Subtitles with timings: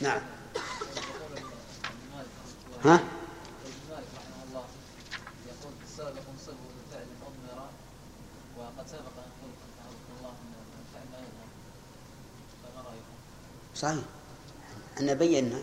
[0.00, 0.20] نعم.
[2.84, 3.00] ها؟
[13.76, 14.02] صحيح.
[15.00, 15.58] أن بينا.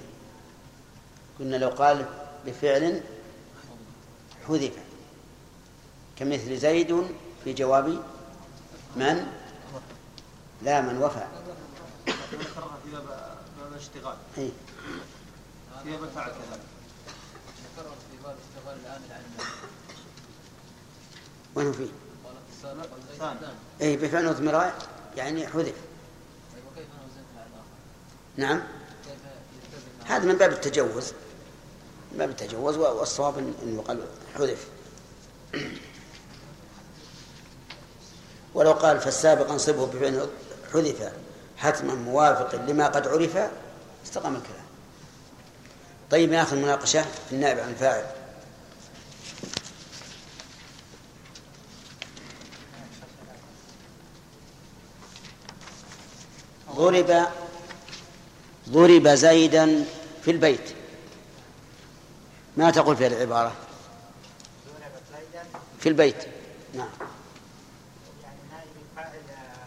[1.39, 2.05] قلنا لو قال
[2.45, 3.02] بفعل
[4.48, 4.77] حذف.
[6.16, 7.07] كمثل زيد
[7.43, 8.04] في جواب
[8.95, 9.27] من؟
[10.61, 11.41] لا من وفى.
[14.38, 14.50] إيه.
[15.84, 16.62] في باب الفعل كذلك
[17.77, 19.45] ذكرت في باب اشتغال العامل عن
[21.55, 21.88] وين هو فيه؟
[23.12, 23.38] الثاني
[23.81, 24.71] أي بفعل أضمر
[25.17, 25.55] يعني حذف.
[25.55, 26.85] طيب وكيف
[27.35, 27.63] الآخر؟
[28.38, 28.63] نعم.
[29.05, 31.13] كيف هذا من باب التجوز.
[32.12, 34.68] من باب التجوز والصواب إن- إنه قال حذف.
[38.54, 40.29] ولو قال فالسابق انصبه بفعل
[40.73, 41.12] حذف
[41.57, 43.38] حتما موافق لما قد عرف
[44.05, 44.66] استقام الكلام
[46.12, 48.05] طيب ناخذ مناقشة في النائب عن الفاعل.
[56.76, 57.27] ضرب
[58.70, 59.85] ضرب زيدا
[60.24, 60.76] في البيت.
[62.58, 63.54] ما تقول في العبارة؟
[65.80, 66.16] في البيت.
[66.74, 66.90] نعم.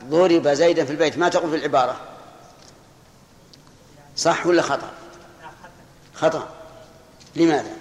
[0.05, 1.19] ضرب زيدا في البيت.
[1.19, 2.14] ما تقول في العبارة؟
[4.17, 4.93] صح ولا خطأ؟
[6.15, 6.49] خطأ.
[7.37, 7.77] لماذا؟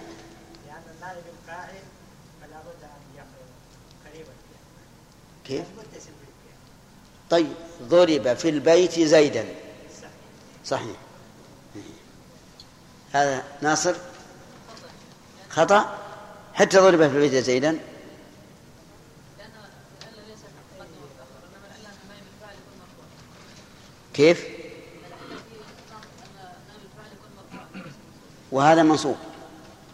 [5.46, 5.66] كيف؟
[7.30, 9.46] طيب ضرب في البيت زيدا.
[10.00, 10.12] صحيح.
[10.66, 10.96] صحيح.
[13.14, 13.96] هذا ناصر؟
[15.50, 15.98] خطأ؟
[16.54, 17.72] حتى ضرب في البيت زيدا.
[17.72, 17.80] لأن
[20.02, 20.46] العلة ليست
[20.80, 23.06] مقدمة ومتأخرة إنما العلة أن نائب الفاعل يكون مرفوع
[24.14, 24.40] كيف
[25.08, 25.56] العلة في
[26.26, 27.94] أن نائب الفاعل يكون مرفوعا
[28.54, 29.16] وهذا منصوب.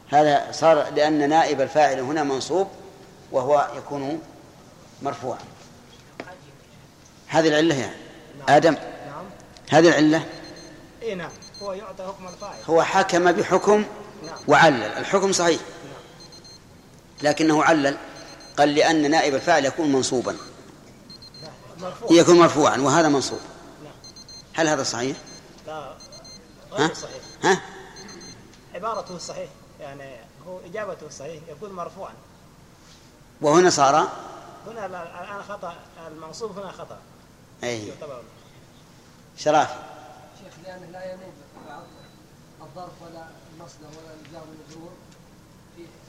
[0.10, 2.68] هذا صار لأن نائب الفاعل هنا منصوب
[3.32, 4.22] وهو يكون
[5.02, 5.40] مرفوعا.
[7.28, 7.96] هذه العلة يعني.
[8.50, 8.74] آدم.
[8.74, 9.26] نعم.
[9.70, 10.26] هذه العلة.
[11.02, 11.30] اي نعم.
[11.62, 12.56] هو يعطى حكم الفاعل.
[12.70, 13.86] هو حكم بحكم
[14.26, 14.38] نعم.
[14.48, 14.84] وعلل.
[14.84, 15.62] الحكم صحيح.
[17.24, 17.98] لكنه علل.
[18.58, 20.36] قال لأن نائب الفاعل يكون منصوبا.
[22.12, 23.40] يكون مرفوعا وهذا منصوب.
[23.84, 23.94] نعم.
[24.54, 25.18] هل هذا صحيح؟
[25.68, 25.94] لا؟
[26.72, 27.22] غير صحيح.
[27.44, 27.62] ها؟
[28.80, 30.16] عبارته صحيح يعني
[30.48, 32.14] هو إجابته صحيح يكون مرفوعا.
[33.42, 33.96] وهنا صار؟
[34.68, 35.76] هنا ال- الآن خطأ
[36.08, 36.98] المنصوب هنا خطأ.
[37.64, 37.92] أي
[39.38, 39.74] شرافي.
[40.44, 41.34] شيخ لأنه لا ينوب
[41.68, 41.84] بعض
[42.62, 44.92] الظرف ولا المصدر ولا الجار والمجرور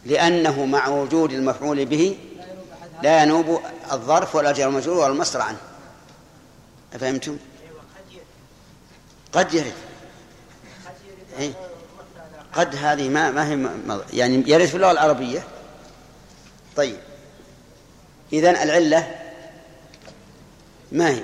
[0.04, 2.19] لأنه مع وجود المفعول به
[3.03, 3.60] لا ينوب
[3.92, 5.59] الظرف ولا جار المجرور ولا المصدر عنه.
[6.94, 8.25] أفهمتم؟ أيوة قد يرد.
[9.32, 9.72] قد يرد.
[11.38, 11.69] إيه.
[12.52, 13.70] قد هذه ما ما هي
[14.12, 15.42] يعني يرد في اللغة العربية.
[16.76, 16.98] طيب.
[18.32, 19.14] إذن العلة
[20.92, 21.22] ما هي؟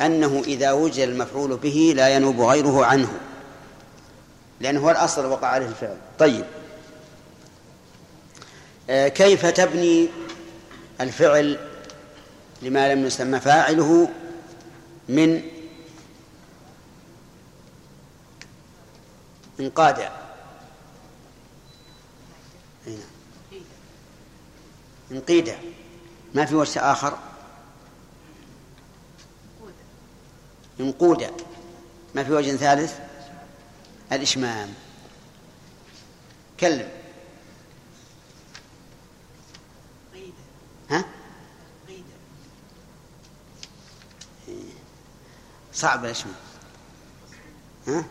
[0.00, 3.20] أنه إذا وجد المفعول به لا ينوب غيره عنه.
[4.60, 5.96] لأنه هو الأصل وقع عليه الفعل.
[6.18, 6.44] طيب.
[8.90, 10.08] آه، كيف تبني
[11.00, 11.58] الفعل
[12.62, 14.08] لما لم يسمى فاعله
[15.08, 15.42] من
[19.60, 19.98] انقاد
[22.86, 23.60] أي نعم.
[25.10, 25.54] انقيد
[26.34, 27.18] ما في وجه آخر؟
[30.80, 31.26] انقود
[32.14, 32.98] ما في وجه ثالث؟
[34.12, 34.74] الإشمام.
[36.60, 36.88] كلم.
[40.90, 41.04] ها؟
[45.72, 46.34] صعب الإشمام
[47.86, 48.04] ها؟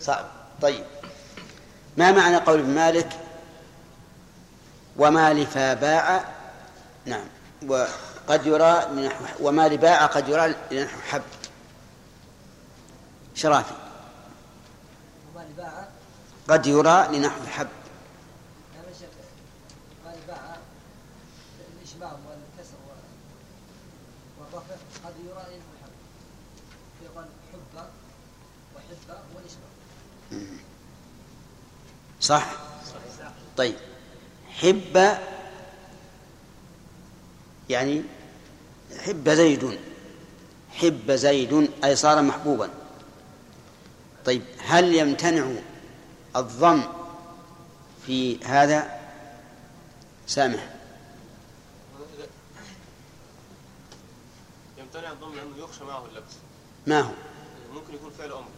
[0.00, 0.30] صعب.
[0.62, 0.84] طيب.
[1.96, 3.23] ما معنى قول ابن مالك؟
[4.98, 6.24] وما لفا باع
[7.06, 7.26] نعم
[7.66, 11.22] وقد يرى لنحو وما لباع قد يرى لنحو حب
[13.34, 13.74] شرافي.
[15.34, 15.88] وما
[16.48, 17.68] قد يرى لنحو حب
[25.04, 25.90] قد يرى إنه حب
[27.02, 27.26] يقال
[29.34, 30.58] والإشمام
[32.20, 32.46] صح.
[33.56, 33.76] طيب.
[34.64, 35.18] حب
[37.68, 38.02] يعني
[38.98, 39.78] حب زيد.
[40.70, 42.70] حب زيد أي صار محبوبا.
[44.24, 45.52] طيب هل يمتنع
[46.36, 46.82] الضم
[48.06, 49.00] في هذا؟
[50.26, 50.74] سامح.
[54.78, 56.32] يمتنع الضم لأنه يخشى معه اللبس.
[56.86, 57.12] ما هو؟
[57.74, 58.48] ممكن يكون فعل أمر.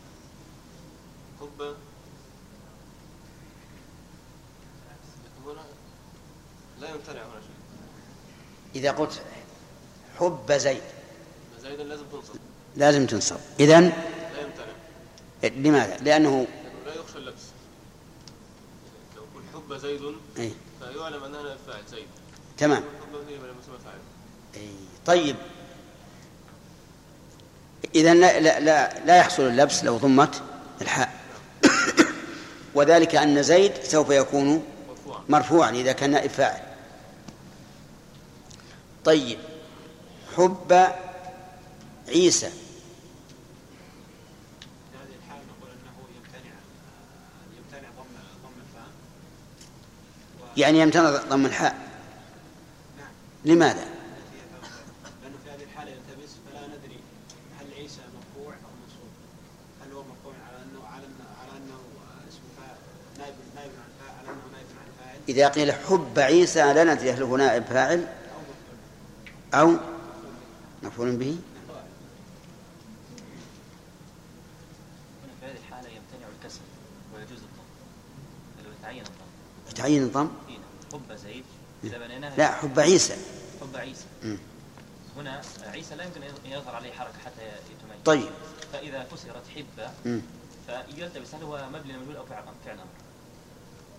[1.40, 1.62] حب
[5.24, 5.64] لكن هنا
[6.80, 7.56] لا يمتنع هنا شيء.
[8.74, 9.22] إذا قلت
[10.18, 10.82] حب زيد.
[11.62, 12.34] زيدا لازم تنصب.
[12.76, 13.36] لازم تنصب.
[13.60, 13.92] إذن
[14.32, 16.46] لا يمتنع لماذا؟ لأنه لأنه
[16.86, 17.42] لا يخشى اللبس.
[19.16, 22.06] لو قل حب زيد أي فيعلم أنها فاعل زيد
[22.58, 22.84] تمام
[24.56, 24.70] أي
[25.06, 25.36] طيب.
[27.94, 30.42] إذا لا, لا, لا, لا يحصل اللبس لو ضمت
[30.82, 31.20] الحاء.
[32.74, 35.24] وذلك أن زيد سوف يكون مرفوعا.
[35.28, 36.65] مرفوعا إذا كان نائب فاعل.
[39.06, 39.38] طيب.
[40.36, 40.92] حب
[42.08, 42.50] عيسى.
[50.56, 51.76] يعني يمتنع ضم الحاء.
[53.44, 57.00] لماذا؟ لأنه في هذه الحاله يلتبس فلا ندري
[57.60, 59.10] هل عيسى أو منصوب
[59.82, 61.78] هل هو على انه على انه
[62.28, 62.76] اسم فاعل
[63.18, 63.70] نائب نائب
[64.18, 68.06] على انه نائب إذا قيل حب عيسى لا ندري هل هو نائب فاعل.
[69.54, 69.76] أو
[70.82, 71.38] مفعول به.
[75.40, 76.60] في هذه الحالة يمتنع الكسر
[77.14, 78.64] ويجوز الضم.
[78.64, 79.26] لو يتعين الضم.
[80.02, 81.44] الضم؟ هنا حب زيد.
[81.84, 83.16] إذا بنيناها لا حب عيسى.
[83.60, 84.04] حب عيسى.
[85.16, 88.02] هنا عيسى لا يمكن أن يظهر عليه حركة حتى يتميز.
[88.04, 88.30] طيب.
[88.72, 90.20] فإذا كسرت حبة.
[90.66, 92.86] فيلتبس هل هو مبني للمجهول أو فعل فعل أمر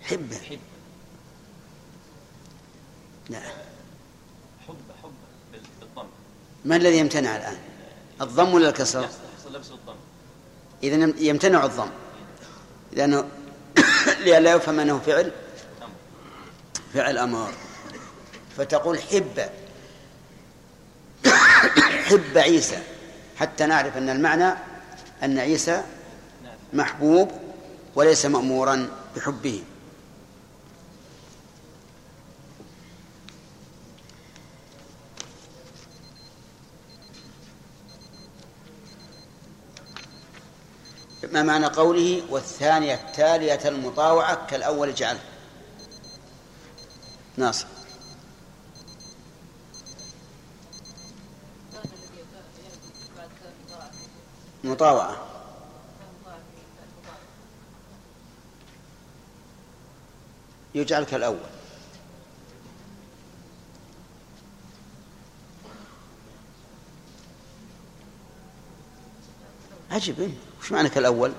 [0.02, 0.38] حبة.
[0.38, 0.60] حب
[3.30, 3.40] لا.
[3.40, 3.52] حب
[4.68, 5.27] حب بال- بالضم
[6.66, 7.58] ما الذي يمتنع الآن؟
[8.22, 9.08] الضم ولا الكسر؟
[10.84, 11.90] إذا يمتنع الضم.
[12.92, 13.26] لأنه
[14.26, 15.32] لئلا يفهم أنه فعل؟
[16.94, 17.54] فعل أمر.
[18.58, 19.50] فتقول حب.
[22.08, 22.78] حب عيسى.
[23.38, 24.54] حتى نعرف أن المعنى
[25.24, 25.84] أن عيسى
[26.44, 26.54] نعم.
[26.74, 27.32] محبوب
[27.96, 29.64] وليس مأمورا بحبه.
[41.32, 45.20] ما معنى قوله والثانية التالية المطاوعة كالأول اجعله
[47.38, 47.68] ناصر.
[54.64, 55.18] مطاوعة.
[60.76, 61.38] يجعل كالأول.
[69.92, 71.32] عجب؟ وش معنى كالأول؟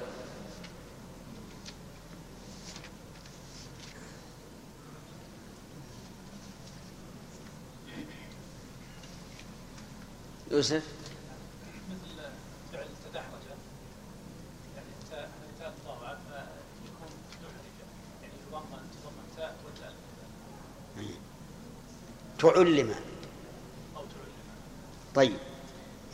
[10.50, 10.82] يوسف؟
[11.90, 12.22] مثل
[12.72, 13.60] فعل تدحرج يعني
[14.76, 15.32] يعني تعلم.
[25.14, 25.36] طيب.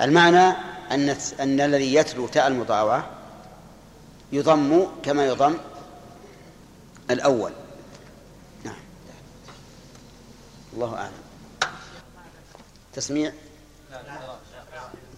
[0.00, 0.54] المعنى
[0.90, 1.08] أن
[1.40, 3.10] أن الذي يتلو تاء المطاوعة
[4.32, 5.58] يضم كما يضم
[7.10, 7.52] الأول.
[8.64, 8.80] نعم.
[10.72, 11.22] الله أعلم.
[12.92, 13.32] تسميع؟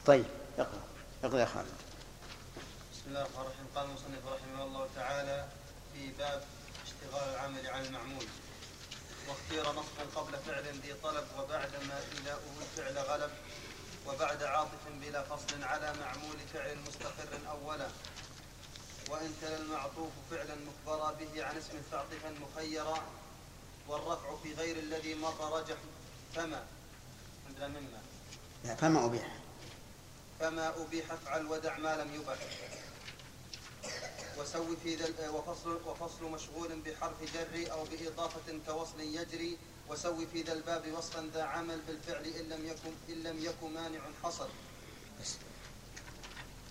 [0.06, 0.24] طيب
[0.58, 0.80] اقرأ
[1.24, 1.66] اقرأ يا خالد.
[2.92, 3.66] بسم الله الرحمن الرحيم.
[3.74, 5.44] قال المصنف رحمه الله تعالى
[5.94, 6.42] في باب
[6.86, 8.26] اشتغال العمل عن المعمول.
[9.28, 13.30] واختير نصبا قبل فعل ذي طلب وبعد ما إلاؤه الفعل غلب.
[14.08, 17.88] وبعد عاطف بلا فصل على معمول فعل مستقر أولا.
[19.10, 23.02] وإن تلا المعطوف فعلا مخبرا به عن اسم فاعطفا مخيرا.
[23.88, 25.76] والرفع في غير الذي مر رجح
[26.34, 26.64] فما؟
[27.48, 28.00] عندنا مما
[28.64, 29.36] لا فما أبيح.
[30.40, 32.38] فما أبيح افعل ودع ما لم يبح.
[34.38, 39.58] وسوي في ذا ال- وفصل وفصل مشغول بحرف جر أو بإضافة كوصل يجري.
[39.90, 44.00] وسوي في ذا الباب وصفا ذا عمل بالفعل إن لم يكن إن لم يكن مانع
[44.22, 44.48] حصل.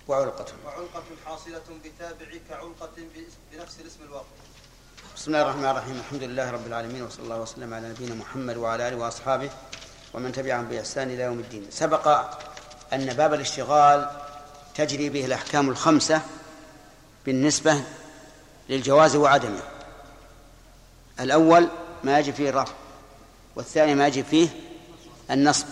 [0.07, 0.45] وعلقة.
[0.65, 2.91] وعلقة حاصلة بتابع كعلقة
[3.51, 4.25] بنفس الاسم الواقع.
[5.15, 5.95] بسم الله الرحمن الرحيم.
[5.99, 9.49] الحمد لله رب العالمين وصلى الله وسلم على نبينا محمد وعلى آله وأصحابه
[10.13, 11.67] ومن تبعهم بإحسان إلى يوم الدين.
[11.71, 12.07] سبق
[12.93, 14.09] أن باب الاشتغال
[14.75, 16.21] تجري به الأحكام الخمسة
[17.25, 17.83] بالنسبة
[18.69, 19.61] للجواز وعدمه.
[21.19, 21.69] الأول
[22.03, 22.73] ما يجب فيه الرفع.
[23.55, 24.49] والثاني ما يجب فيه
[25.31, 25.65] النصب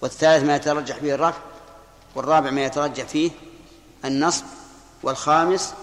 [0.00, 1.38] والثالث ما يترجح فيه الرفع
[2.14, 3.30] والرابع ما يترجح فيه
[4.04, 4.44] النصب
[5.02, 5.74] والخامس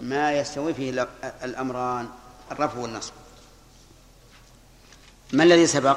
[0.00, 2.08] ما يستوي فيه الأ- الأمران
[2.52, 3.12] الرفع والنصب.
[5.32, 5.96] ما الذي سبق؟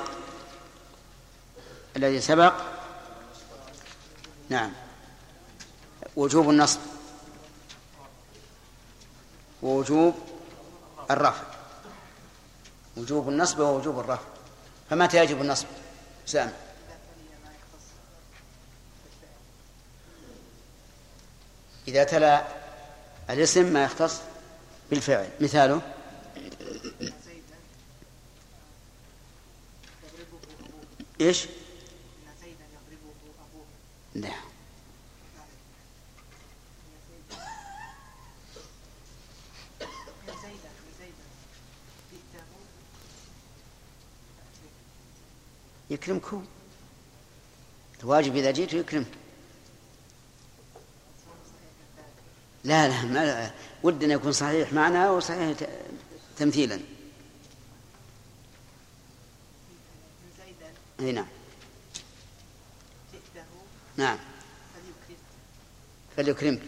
[1.98, 2.54] الذي سبق؟
[4.50, 4.72] نعم.
[6.16, 6.80] وجوب النصب.
[9.62, 10.16] ووجوب
[11.12, 11.44] الرفع.
[12.98, 14.24] وجوب النصب ووجوب الرفع.
[14.94, 15.66] فمتى يجب النصب.
[16.26, 16.52] سامع
[21.88, 22.48] إذا تلا
[23.30, 24.20] الاسم ما يختص
[24.90, 25.30] بالفعل.
[25.42, 25.82] مثاله.
[31.22, 31.48] إيش؟
[34.16, 34.43] لا
[45.94, 46.46] يكرمكم.
[48.04, 49.08] الواجب إذا جيت يكرمك
[52.64, 53.52] لا لا ما
[53.84, 55.58] ودنا يكون صحيح معنا وصحيح
[56.38, 56.80] تمثيلا.
[61.00, 61.28] أي نعم.
[63.98, 64.18] نعم.
[66.18, 66.62] فليكرمك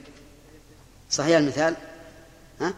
[1.12, 1.76] صحيح المثال؟
[2.62, 2.74] ها؟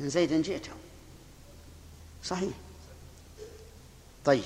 [0.00, 0.72] من زيد جئته.
[2.28, 2.52] صحيح.
[4.24, 4.42] طيب.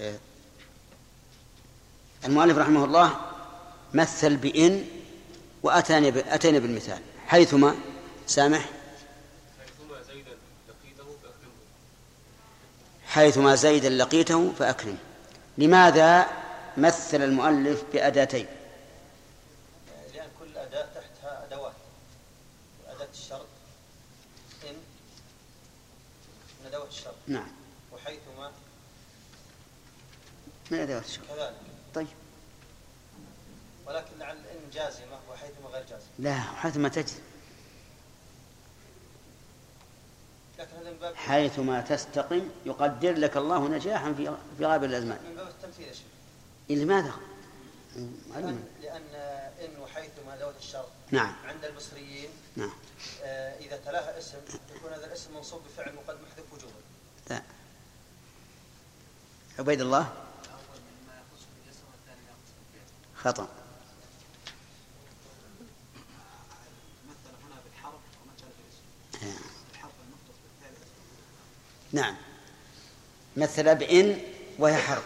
[0.00, 0.18] آه،
[2.24, 3.20] المؤلف رحمه الله
[3.94, 4.84] مثل بإن
[5.62, 7.74] وأتاني أتينا بالمثال حيثما
[8.26, 8.68] سامح.
[9.60, 10.30] حيثما زيدا
[10.68, 11.54] لقيته فأكرمه.
[13.06, 14.98] حيثما زيدا لقيته فأكرم
[15.58, 16.26] لماذا
[16.76, 18.46] مثل المؤلف بأداتين
[20.14, 21.72] لأن كل أداة تحتها أدوات
[22.88, 23.46] أداة الشرط
[24.70, 24.74] إن
[26.60, 27.48] من أدوات الشرط نعم.
[27.92, 28.52] وحيثما
[30.70, 31.54] من أدوات الشرط كذلك.
[31.94, 32.06] طيب.
[33.86, 36.08] ولكن لعل إن جازمة وحيثما غير جازمة.
[36.18, 37.10] لا حيثما تجد.
[40.58, 45.18] لكن هذا من باب حيثما تستقم يقدر لك الله نجاحا في في غالب الأزمان.
[45.28, 46.06] من باب التمثيل يا شيخ.
[46.70, 47.12] لماذا؟
[47.96, 49.14] لأن, لأن
[49.64, 51.34] إن وحيثما أدوات الشرط نعم.
[51.44, 52.72] عند البصريين نعم.
[53.22, 54.38] آه، إذا تلاها اسم
[54.76, 56.81] يكون هذا الاسم منصوب بفعل مقدم محذوف وجوبا
[59.58, 60.12] عبيد الله.
[63.16, 63.48] خطأ.
[71.92, 72.14] نعم.
[73.36, 74.18] مثل بإن
[74.58, 75.02] وهي حرف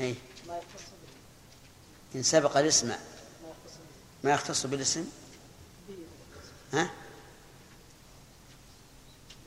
[0.00, 0.14] أي
[0.48, 2.88] ما يختص به إن سبق الاسم.
[2.88, 3.76] ما يختص
[4.24, 5.04] ما يختص بالاسم؟
[6.72, 6.90] ها؟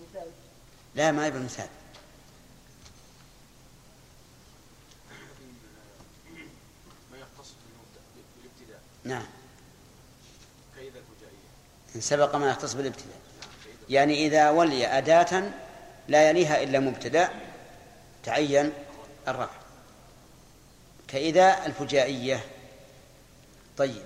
[0.02, 0.32] مثال
[0.96, 1.70] لا ما يبقى مثال
[7.12, 8.02] ما يختص بالمبتدأ
[8.36, 9.26] بالابتداء نعم.
[11.96, 13.20] إن سبق ما يختص بالابتداء.
[13.90, 15.52] يعني إذا ولي أداة
[16.08, 17.30] لا يليها إلا مبتدأ
[18.24, 18.74] تعين
[19.28, 19.60] الرفع
[21.08, 22.46] كإذا الفجائية.
[23.78, 24.06] طيب.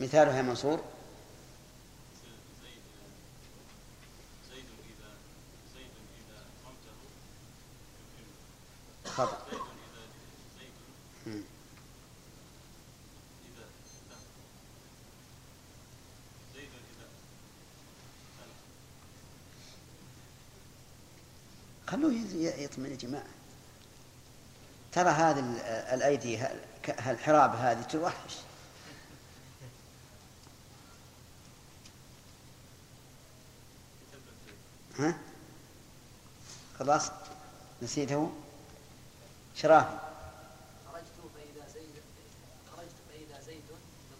[0.00, 0.80] مثالها يا منصور.
[9.16, 10.02] خطأ زيد إذا
[10.58, 10.72] زيد
[11.26, 11.42] مم.
[13.44, 13.64] إذا
[14.10, 14.16] لا
[16.54, 17.06] زيد إذا
[18.38, 18.46] لا
[21.86, 23.26] خلوه يطمئن يا جماعة.
[24.92, 25.60] ترى هذه ال-
[25.94, 26.38] الأيدي
[26.88, 28.34] هالحراب هذه توحش.
[34.98, 35.18] ها؟
[36.78, 37.10] خلاص
[37.82, 38.32] نسيته؟
[39.56, 39.98] شرافي
[40.92, 41.94] خرجت فإذا زيد
[42.76, 43.62] خرجت فإذا زيد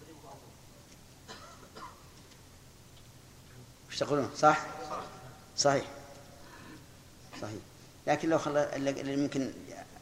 [0.02, 0.36] يضربه
[3.88, 4.66] وش تقولون؟ صح؟
[5.56, 5.86] صحيح.
[7.42, 7.60] صحيح.
[8.06, 9.52] لكن لو خلى اللي يمكن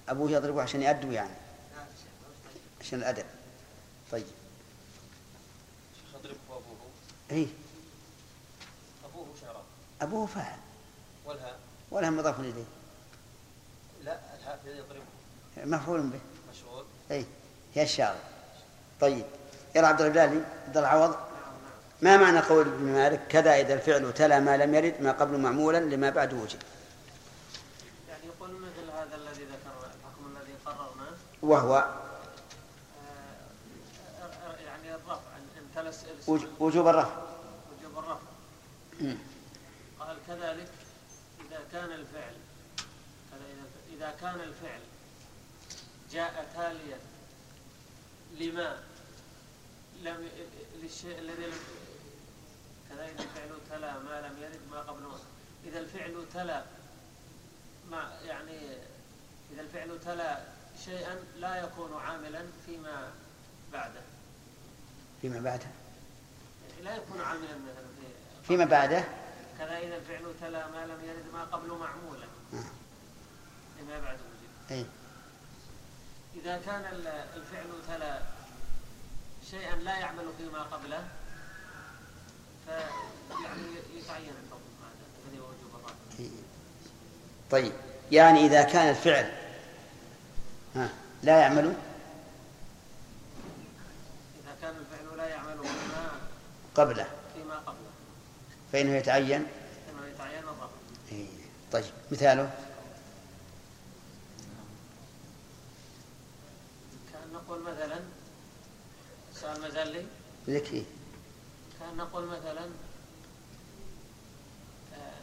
[0.09, 1.35] أبوه يضربه عشان يأدب يعني.
[2.81, 3.25] عشان الأدب.
[4.13, 4.27] طيب.
[5.95, 6.77] شيخ يضربه أبوه
[7.31, 7.47] إيه.
[9.05, 9.65] أبوه شعراء
[10.03, 10.59] أبوه فاعل
[11.25, 11.57] والها.
[11.91, 12.65] ولا مضاف إليه.
[14.05, 15.77] لا الحافظ يضربه.
[15.77, 16.21] مفعول به.
[16.53, 16.85] مشغول.
[17.11, 17.25] اي
[17.75, 18.19] هي الشاغل
[19.01, 19.25] طيب.
[19.77, 21.17] يلا عبد البلالي عبد العوض.
[22.03, 25.79] ما معنى قول ابن مالك؟ كذا إذا الفعل تلا ما لم يرد ما قبل معمولا
[25.79, 26.63] لما بعد وجد
[28.09, 31.15] يعني يقول مثل هذا الذي ذكر الحكم الذي قررناه
[31.45, 31.75] وهو
[34.23, 35.21] آه، يعني الرفع
[35.59, 36.47] إن تلس وج-
[37.83, 38.27] وجوب الرفع.
[40.01, 40.69] قال كذلك
[41.41, 42.35] إذا كان الفعل
[43.33, 44.81] إذا- كان الفعل
[46.13, 46.99] جاء تاليا
[48.41, 48.83] لما
[50.03, 50.29] لم
[50.83, 51.53] للشيء الذي لم
[52.91, 55.19] إذا الفعل تلا ما لم يرد ما قبله
[55.65, 56.65] إذا الفعل تلا
[57.91, 58.59] ما يعني
[59.53, 60.39] إذا الفعل تلا
[60.85, 63.13] شيئا لا يكون عاملا فيما
[63.73, 64.01] بعده.
[65.23, 65.67] فيما بعده؟
[66.71, 69.05] يعني لا يكون عاملا مثلا في فيما بعده؟
[69.59, 72.27] كذا إذا الفعل تلا ما لم يرد ما قبله معمولا.
[72.55, 72.65] آه.
[73.81, 74.87] لما بعد وجد أي
[76.35, 78.19] إذا كان ال- الفعل تلا
[79.51, 81.09] شيئا لا يعمل فيما قبله
[82.67, 83.63] فيعني
[83.97, 86.31] يتعين الحكم هذا الذي هو وجوب الرفع أي.
[87.51, 87.73] طيب
[88.13, 89.33] يعني إذا كان الفعل
[90.77, 90.89] ها
[91.23, 91.65] لا يعمل
[94.45, 96.11] إذا كان الفعل لا يعمل فيما
[96.75, 97.07] قبله.
[97.35, 97.91] فيما قبله.
[98.73, 99.47] فإنه يتعين؟
[99.91, 100.67] إنه يتعين الرفع
[101.13, 101.27] أي.
[101.73, 102.51] طيب مثاله؟
[107.13, 108.01] كان نقول مثلا
[109.35, 110.07] سؤال مزلي
[110.49, 110.85] ذكي
[111.81, 112.65] كان نقول مثلا
[114.95, 115.21] آه،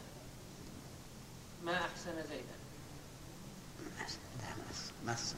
[1.64, 2.62] ما أحسن زيدا؟
[5.06, 5.34] ما أس-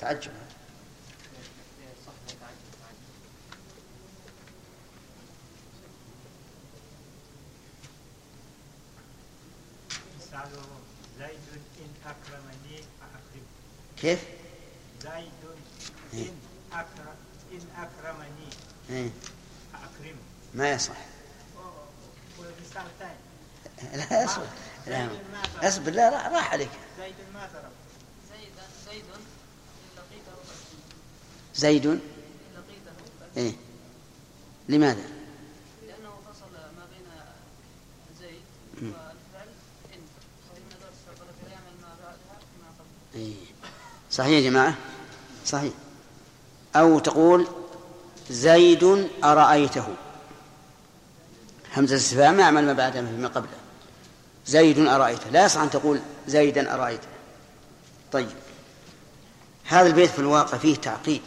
[0.00, 0.32] تعجب
[11.18, 12.80] زيد إن أكرمني
[13.96, 14.24] كيف؟
[15.02, 15.30] زيد
[16.14, 16.36] إن
[16.72, 17.16] أكرم
[17.52, 18.48] إن أكرمني
[18.90, 19.10] إيه.
[19.72, 20.16] فأكرم
[20.54, 20.96] ما يصح
[23.94, 24.46] لا اصبر
[24.86, 25.08] لا
[25.68, 27.72] اصبر لا راح عليك زيد ما ضرب
[31.86, 32.00] فأكرم
[33.36, 33.52] إيه.
[34.68, 35.02] لماذا؟
[35.86, 37.06] لأنه فصل ما بين
[38.20, 38.40] زيد.
[38.82, 39.48] والفعل
[39.94, 40.00] إن.
[40.48, 43.20] فإن درس فلا يعمل ما بعدها ما قبل.
[43.20, 43.34] إيه.
[44.10, 44.76] صحيح يا جماعة؟
[45.46, 45.72] صحيح.
[46.76, 47.46] أو تقول
[48.30, 49.86] زيد أرأيته.
[51.76, 53.58] همزة الاستفهام يعمل ما بعدها فيما قبله.
[54.46, 55.30] زيد أرأيته.
[55.30, 57.08] لا يصح أن تقول زيدا أرأيته.
[58.12, 58.28] طيب.
[59.68, 61.22] هذا البيت في الواقع فيه تعقيد.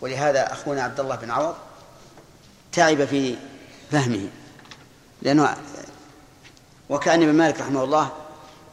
[0.00, 1.54] ولهذا أخونا عبد الله بن عوض
[2.72, 3.36] تعب في
[3.90, 4.28] فهمه
[5.22, 5.56] لأنه
[6.88, 8.12] وكأن ابن مالك رحمه الله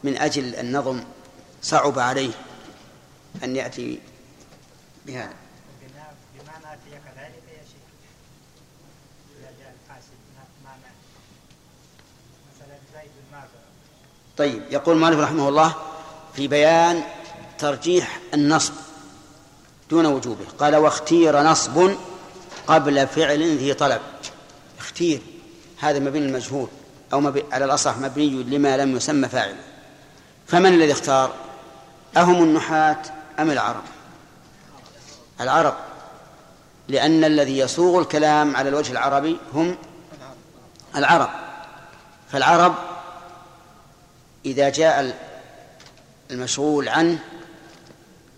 [0.04, 1.04] من أجل النظم
[1.62, 2.30] صعب عليه
[3.44, 4.00] أن يأتي
[5.06, 5.32] بهذا.
[14.36, 15.74] طيب يقول مالك رحمه الله
[16.34, 17.02] في بيان
[17.58, 18.72] ترجيح النصب
[19.90, 20.44] دون وجوبه.
[20.58, 21.90] قال واختير نصب
[22.66, 24.00] قبل فعل ذي طلب.
[24.78, 25.20] اختير
[25.78, 26.68] هذا مبني المجهول
[27.12, 29.56] أو مبني على الأصح مبني لما لم يسمى فاعلا.
[30.46, 31.34] فمن الذي اختار؟
[32.16, 33.02] أهم النحاة
[33.38, 33.82] أم العرب؟
[35.40, 35.74] العرب
[36.88, 39.76] لأن الذي يصوغ الكلام على الوجه العربي هم
[40.96, 41.30] العرب.
[42.32, 42.74] فالعرب
[44.46, 45.18] إذا جاء
[46.30, 47.18] المشغول عنه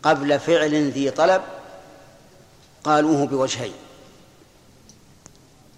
[0.03, 1.43] قبل فعل ذي طلب
[2.85, 3.73] قالوه بوجهين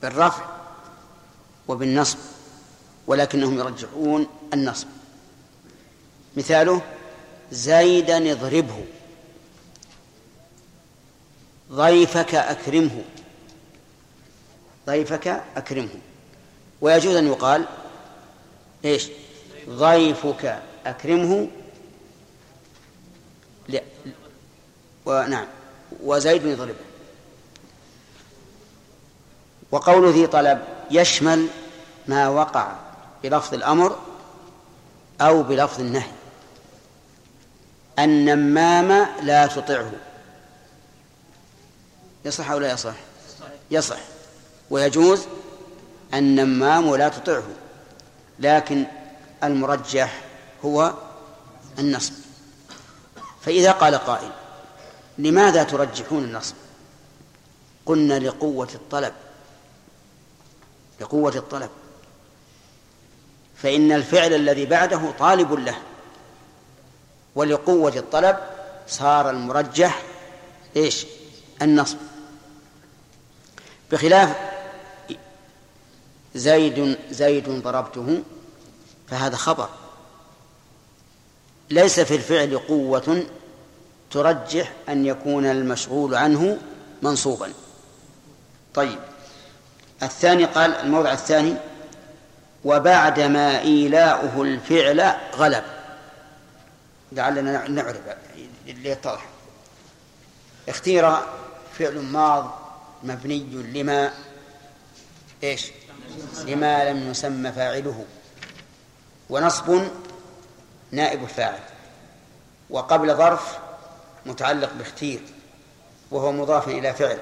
[0.03, 0.45] بالرفع
[1.69, 2.19] وبالنصب
[3.07, 4.87] ولكنهم يرجحون النصب.
[6.37, 6.83] مثاله
[7.53, 8.85] زيدا اضربه
[11.73, 13.03] ضيفك أكرمه
[14.87, 15.99] ضيفك أكرمه.
[16.81, 17.65] ويجوز أن يقال
[18.85, 19.09] إيش؟
[19.69, 21.49] ضيفك أكرمه
[25.07, 25.47] ونعم
[26.03, 26.75] وزيد يضربه
[29.71, 31.47] وقول ذي طلب يشمل
[32.07, 32.73] ما وقع
[33.23, 33.99] بلفظ الأمر
[35.21, 36.11] أو بلفظ النهي.
[37.99, 39.93] النمام لا تطعه.
[42.25, 42.95] يصح أو لا يصح؟
[43.71, 43.99] يصح.
[44.71, 45.27] ويجوز
[46.15, 47.43] النمام لا تطعه.
[48.39, 48.85] لكن
[49.45, 50.21] المرجح
[50.65, 50.95] هو
[51.79, 52.13] النصب.
[53.43, 54.31] فإذا قال قائل
[55.23, 56.55] لماذا ترجحون النصب؟
[57.87, 59.13] قلنا لقوة الطلب.
[61.01, 61.71] لقوة الطلب.
[63.57, 65.77] فإن الفعل الذي بعده طالب له.
[67.35, 68.39] ولقوة الطلب
[68.89, 70.03] صار المرجح
[70.77, 71.07] إيش؟
[71.63, 71.99] النصب.
[73.93, 74.37] بخلاف
[76.35, 78.23] زيد زيد ضربته
[79.09, 79.69] فهذا خبر
[81.71, 83.27] ليس في الفعل قوة
[84.13, 86.59] ترجح أن يكون المشغول عنه
[87.03, 87.53] منصوبا.
[88.75, 88.99] طيب.
[90.03, 91.55] الثاني قال الموضع الثاني
[92.65, 95.65] وبعدما إيلاؤه الفعل غلب.
[97.13, 98.01] لعلنا نعرف
[98.67, 99.27] ليتضح
[100.69, 101.17] اختير
[101.79, 102.59] فعل ماض
[103.03, 103.39] مبني
[103.75, 104.13] لما؟
[105.43, 105.67] إيش؟
[106.45, 108.05] لما لم يسمى فاعله.
[109.31, 109.83] ونصب
[110.91, 111.61] نائب الفاعل.
[112.71, 113.62] وقبل ظرف
[114.27, 115.21] متعلق باختير
[116.11, 117.19] وهو مضاف إلى فعل.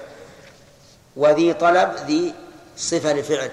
[1.16, 2.34] وذي طلب ذي
[2.76, 3.50] صفة لفعل.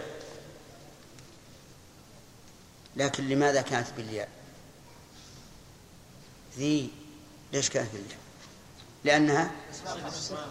[2.96, 4.30] لكن لماذا كانت بالياء؟
[6.58, 6.92] ذي
[7.54, 8.18] ليش كانت بالياء؟
[9.04, 9.52] لأنها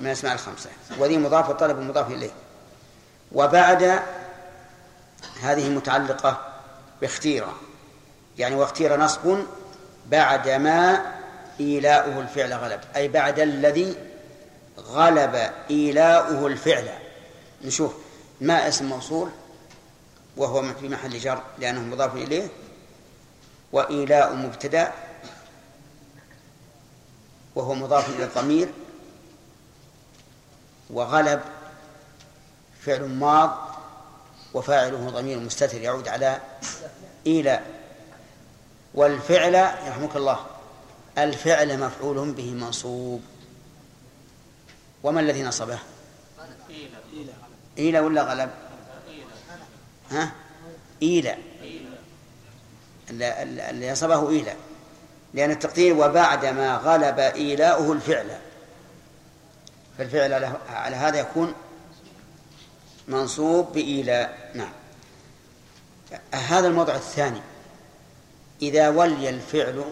[0.00, 0.70] من الأسماء الخمسة.
[0.98, 2.32] وذي مضاف والطلب مضاف إليه.
[3.32, 4.02] وبعد
[5.40, 6.52] هذه متعلقة
[7.00, 7.60] باختيرة.
[8.38, 9.38] يعني واختير نصب
[10.06, 11.15] بعدما
[11.60, 12.80] إيلاؤه الفعل غلب.
[12.96, 13.96] أي بعد الذي
[14.78, 16.88] غلب إيلاؤه الفعل.
[17.64, 17.94] نشوف
[18.40, 19.30] ما اسم موصول
[20.36, 22.48] وهو في محل جر لأنه مضاف إليه.
[23.72, 24.92] وإيلاء مبتدأ
[27.54, 28.68] وهو مضاف إلى الضمير.
[30.90, 31.40] وغلب
[32.80, 33.76] فعل ماض
[34.54, 36.40] وفاعله ضمير مستتر يعود على
[37.26, 37.66] إيلاء.
[38.94, 40.46] والفعل يرحمك الله.
[41.18, 43.22] الفعل مفعول به منصوب.
[45.02, 45.78] وما الذي نصبه؟
[47.78, 48.50] إيلا ولا غلب؟
[50.10, 50.32] ها؟
[51.02, 51.36] إيلا
[53.10, 54.54] اللي نصبه إيلا
[55.34, 58.38] لأن التقدير وبعدما غلب إيلاؤه الفعل.
[59.98, 61.54] فالفعل على هذا يكون
[63.08, 64.50] منصوب بإيلاء.
[64.54, 64.72] نعم.
[66.32, 67.40] هذا الموضع الثاني.
[68.62, 69.84] إذا ولي الفعل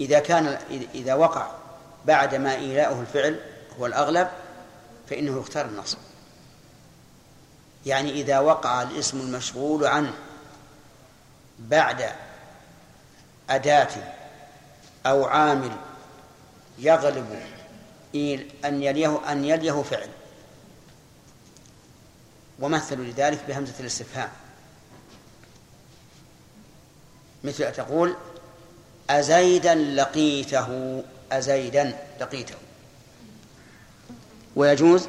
[0.00, 0.58] إذا كان
[0.94, 1.50] إذا وقع
[2.04, 3.40] بعد ما إيلاؤه الفعل
[3.78, 4.28] هو الأغلب
[5.10, 5.98] فإنه يختار النصب.
[7.86, 10.12] يعني إذا وقع الاسم المشغول عنه
[11.58, 12.10] بعد
[13.50, 13.90] أداة
[15.06, 15.76] أو عامل
[16.78, 17.42] يغلب
[18.64, 20.08] أن يليه أن يليه فعل.
[22.60, 24.30] ومثلوا لذلك بهمزة الاستفهام.
[27.44, 28.16] مثل تقول
[29.10, 32.54] أزيدا لقيته أزيدا لقيته.
[34.56, 35.08] ويجوز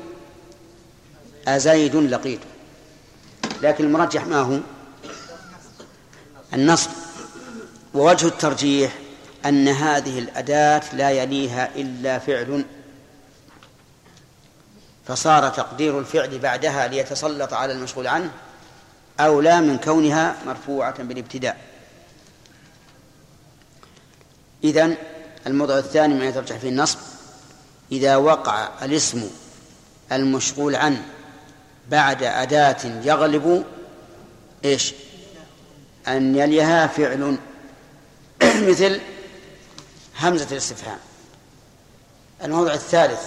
[1.47, 2.45] أزيد لقيته.
[3.61, 4.59] لكن المرجح ما هو؟
[6.53, 6.89] النصب.
[7.93, 8.93] ووجه الترجيح
[9.45, 12.65] أن هذه الأداة لا يليها إلا فعل.
[15.05, 18.31] فصار تقدير الفعل بعدها ليتسلط على المشغول عنه
[19.19, 21.57] أولى من كونها مرفوعة بالابتداء.
[24.65, 24.95] إذن
[25.47, 26.97] الموضع الثاني ما يترجح فيه النصب
[27.91, 29.29] إذا وقع الاسم
[30.11, 31.01] المشغول عنه
[31.89, 33.65] بعد أداة يغلب
[34.65, 34.93] إيش؟
[36.07, 37.37] أن يليها فعل
[38.69, 38.99] مثل
[40.19, 40.97] همزة الاستفهام.
[42.43, 43.21] الموضع الثالث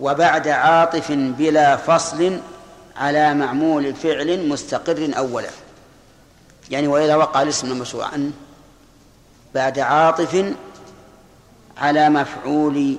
[0.00, 2.40] وبعد عاطف بلا فصل
[2.96, 5.50] على معمول فعل مستقر أولا.
[6.70, 8.32] يعني وإذا وقع الاسم المشروع عنه
[9.54, 10.54] بعد عاطف
[11.78, 12.98] على مفعول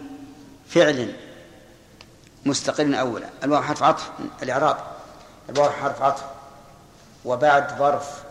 [0.69, 1.15] فعل
[2.45, 3.29] مستقل أولا.
[3.43, 4.11] الواو حرف عطف
[4.43, 4.77] الإعراب.
[5.49, 6.23] الواو حرف عطف.
[7.25, 8.23] وبعد ظرف.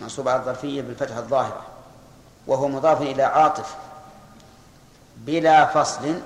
[0.00, 1.66] منصوب على الظرفية بالفتحة الظاهرة.
[2.46, 3.74] وهو مضاف إلى عاطف.
[5.16, 6.20] بلا فصل.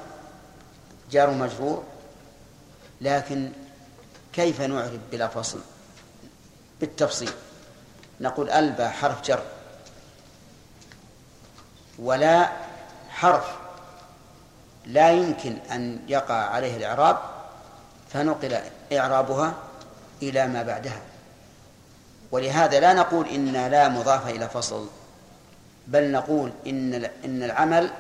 [1.11, 1.85] جار مجرور.
[3.01, 3.53] لكن
[4.33, 5.61] كيف نعرب بلا فصل؟
[6.81, 7.31] بالتفصيل.
[8.21, 9.43] نقول ألبى حرف جر.
[11.99, 12.49] ولا
[13.11, 13.45] حرف.
[14.87, 17.19] لا يمكن أن يقع عليه الإعراب
[18.13, 18.59] فنقل
[18.93, 19.55] إعرابها
[20.23, 21.01] إلى ما بعدها.
[22.33, 24.87] ولهذا لا نقول إن لا مضافة إلى فصل
[25.87, 27.91] بل نقول إن إن العمل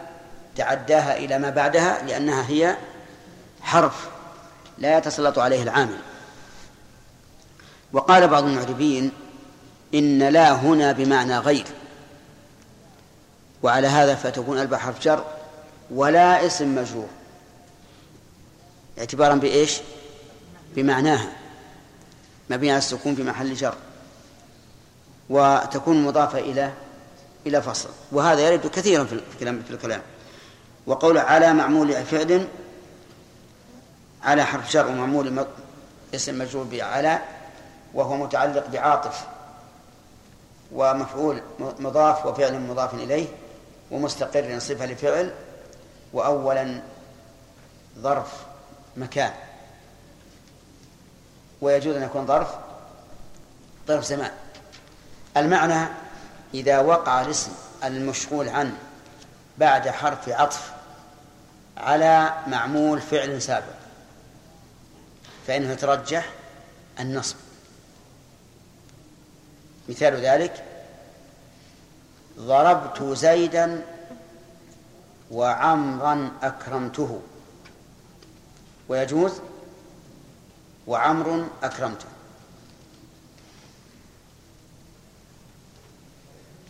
[0.56, 2.76] تعداها إلى ما بعدها لأنها هي
[3.62, 4.09] حرف
[4.78, 5.98] لا يتسلط عليه العامل.
[7.92, 9.12] وقال بعض المعربين
[9.94, 11.66] إن لا هنا بمعنى غير.
[13.66, 15.24] وعلى هذا فتكون ألبى حرف جر
[15.90, 17.09] ولا اسم مجرور.
[18.98, 19.81] اعتبارا بإيش؟
[20.74, 21.33] بمعناها.
[22.50, 23.74] مبني على السكون في محل جر.
[25.31, 26.72] وتكون مضافة إلى
[27.46, 27.88] إلى فصل.
[28.12, 30.02] وهذا يرد كثيرا في الكلام في الكلام.
[30.87, 32.48] وقول على معمول فعل
[34.22, 35.46] على حرف جر ومعمول
[36.14, 37.18] اسم مجرور بعلى
[37.94, 39.26] وهو متعلق بعاطف.
[40.72, 43.26] ومفعول مضاف وفعل مضاف إليه.
[43.90, 45.33] ومستقر صفة لفعل
[46.12, 46.83] وأولا
[47.99, 48.46] ظرف
[48.96, 49.33] مكان.
[51.61, 52.49] ويجوز أن يكون ظرف
[53.88, 54.31] ظرف زمان.
[55.37, 55.88] المعنى
[56.55, 57.53] إذا وقع الاسم
[57.85, 58.77] المشغول عنه
[59.59, 60.72] بعد حرف عطف
[61.77, 63.77] على معمول فعل سابق
[65.46, 66.31] فإنه يترجح
[67.01, 67.37] النصب.
[69.88, 70.64] مثال ذلك
[72.38, 73.87] ضربت زيدا
[75.31, 77.20] وعمرا أكرمته.
[78.88, 79.33] ويجوز
[80.87, 82.07] وعمر أكرمته.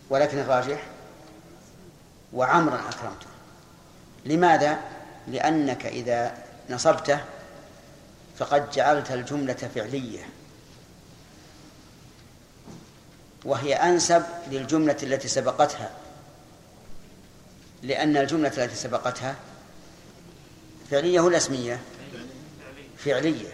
[0.09, 0.83] ولكن الراجح
[2.33, 3.27] وعمرا أكرمته.
[4.25, 4.79] لماذا؟
[5.27, 6.37] لأنك إذا
[6.69, 7.19] نصبته
[8.37, 10.36] فقد جعلت الجملة فعلية.
[13.47, 15.91] وهي أنسب للجملة التي سبقتها.
[17.83, 19.35] لأن الجملة التي سبقتها
[20.91, 21.79] فعلية ولا اسمية؟
[22.97, 23.49] فعلية.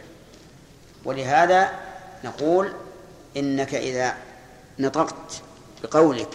[1.06, 1.72] ولهذا
[2.24, 2.74] نقول
[3.38, 4.16] إنك إذا
[4.80, 5.42] نطقت
[5.84, 6.30] بقولك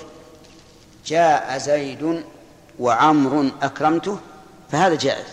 [1.07, 2.25] جاء زيد
[2.79, 4.18] وعمر أكرمته
[4.73, 5.27] فهذا جائز.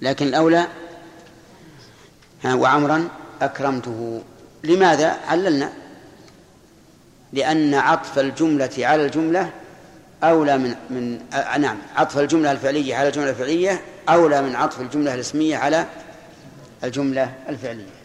[0.00, 0.68] لكن الأولى
[2.44, 3.08] وعمرا
[3.42, 4.22] أكرمته.
[4.64, 5.81] لماذا؟ عللنا.
[7.32, 9.50] لأن عطف الجملة على الجملة
[10.22, 15.14] أولى من من آه نعم عطف الجملة الفعلية على الجملة الفعلية أولى من عطف الجملة
[15.14, 15.86] الاسمية على
[16.84, 18.02] الجملة الفعلية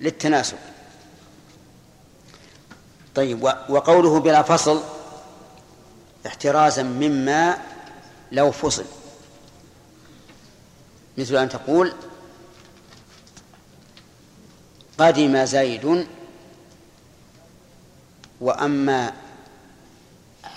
[0.00, 0.56] للتناسب.
[3.14, 4.82] طيب وقوله بلا فصل
[6.26, 7.58] احترازا مما
[8.32, 8.84] لو فصل.
[11.18, 11.92] مثل أن تقول
[14.98, 16.06] قدم زيد
[18.40, 19.12] وأما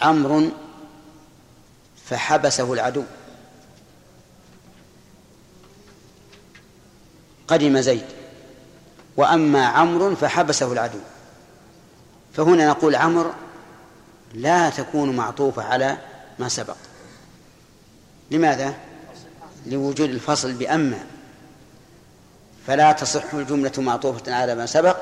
[0.02, 0.50] عمرو
[2.06, 3.04] فحبسه العدو.
[7.48, 8.06] قدم زيد.
[9.18, 11.00] وأما عمرو فحبسه العدو.
[12.34, 13.32] فهنا نقول عمرو
[14.34, 15.98] لا تكون معطوفة على
[16.40, 16.76] ما سبق.
[18.32, 18.74] لماذا؟
[19.66, 21.06] لوجود الفصل بأما.
[22.68, 24.98] فلا تصح الجملة معطوفة على ما سبق.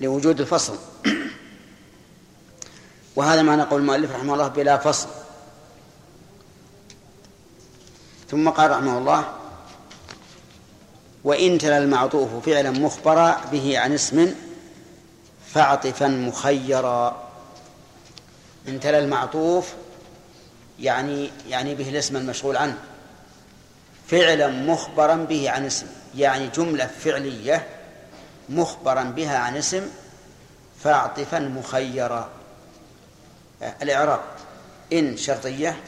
[0.00, 0.78] لوجود الفصل.
[3.16, 5.08] وهذا معنى قول المؤلف رحمه الله بلا فصل.
[8.30, 9.34] ثم قال رحمه الله
[11.24, 14.34] وإن تلا المعطوف فعلا مخبرا به عن اسم
[15.54, 17.30] فعطفا مخيرا.
[18.68, 19.72] إن تلا المعطوف
[20.80, 22.78] يعني يعني به الاسم المشغول عنه.
[24.08, 25.86] فعلا مخبرا به عن اسم
[26.16, 27.79] يعني جملة فعلية
[28.50, 29.88] مخبرا بها عن اسم
[30.84, 32.28] فاعطفا مخيرا.
[33.82, 34.20] الإعراب
[34.92, 35.80] إن شرطية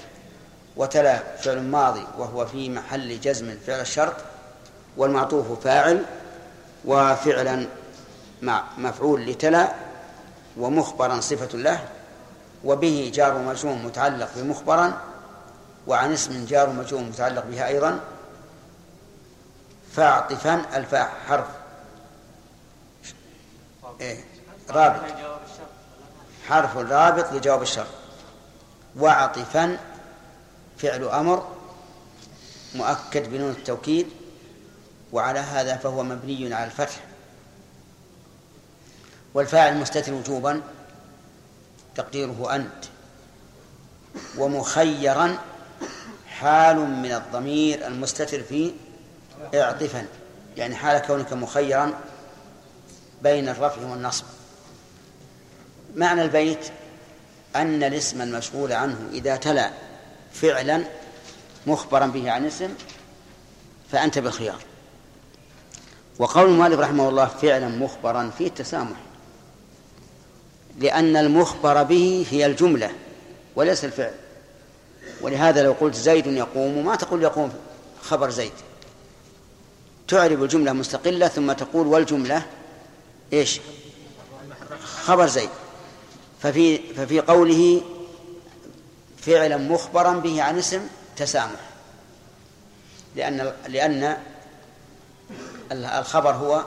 [0.77, 4.15] وتلا فعل ماضي وهو في محل جزم فعل الشرط
[4.97, 6.05] والمعطوف فاعل
[6.85, 7.67] وفعلا
[8.43, 9.73] مع مفعول لتلا
[10.57, 11.81] ومخبرا صفة له
[12.65, 14.93] وبه جار ومجرور متعلق بمخبرا
[15.87, 18.01] وعن اسم جار ومجرور متعلق بها أيضا.
[19.97, 21.47] فاعطفا الفاء حرف
[24.03, 24.25] إيه
[24.71, 25.01] رابط.
[26.49, 27.87] حرف رابط لجواب الشرط
[28.97, 29.79] وعطفا
[30.79, 31.49] فعل أمر
[32.75, 34.07] مؤكد بنون التوكيد
[35.13, 37.01] وعلى هذا فهو مبني على الفتح.
[39.35, 40.63] والفاعل مستتر وجوبا
[41.95, 42.85] تقديره أنت.
[44.39, 45.39] ومخيرا
[46.27, 48.73] حال من الضمير المستتر في
[49.55, 50.07] اعطفا.
[50.57, 52.01] يعني حال كونك مخيرا
[53.23, 54.25] بين الرفع والنصب.
[55.97, 56.67] معنى البيت
[57.57, 59.71] أن الاسم المشغول عنه إذا تلا
[60.33, 60.85] فعلا
[61.67, 62.69] مخبرا به عن اسم
[63.93, 64.59] فأنت بالخيار.
[66.19, 68.97] وقول المؤلف رحمه الله فعلا مخبرا فيه التسامح
[70.79, 72.91] لأن المخبر به هي الجملة
[73.57, 74.15] وليس الفعل.
[75.21, 77.53] ولهذا لو قلت زيد يقوم ما تقول يقوم
[78.03, 78.53] خبر زيد.
[80.09, 82.47] تعرب الجملة مستقلة ثم تقول والجملة
[83.33, 83.61] إيش؟
[84.83, 85.51] خبر زيد.
[86.43, 87.83] ففي ففي قوله
[89.19, 91.61] فعلا مخبرا به عن اسم تسامح.
[93.17, 94.17] لأن لأن
[95.73, 96.65] الخبر هو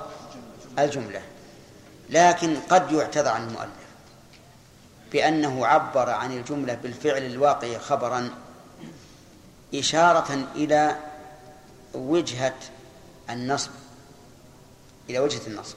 [0.79, 1.21] الجملة.
[2.09, 3.85] لكن قد يعتذر عن المؤلف
[5.11, 8.29] بأنه عبر عن الجملة بالفعل الواقع خبرا
[9.75, 10.97] إشارة إلى
[11.93, 12.55] وجهة
[13.29, 13.71] النصب
[15.09, 15.75] إلى وجهة النصب.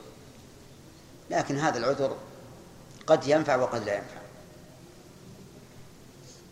[1.31, 2.17] لكن هذا العذر
[3.07, 4.19] قد ينفع وقد لا ينفع.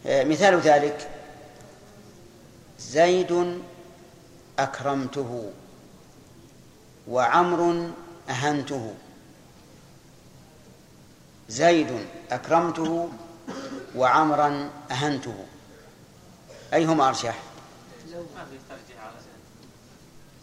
[0.06, 1.10] آه، مثال ذلك
[2.80, 3.62] زيد
[4.58, 5.52] أكرمته
[7.08, 7.90] وعمر
[8.30, 8.94] أهنته.
[11.48, 13.08] زيد أكرمته
[13.96, 15.44] وعمرا أهنته.
[16.74, 17.42] أيهما أرشح؟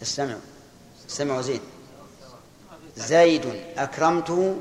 [0.02, 0.40] استمعوا.
[1.10, 1.62] استمعوا زيد.
[2.98, 4.60] زيد أكرمته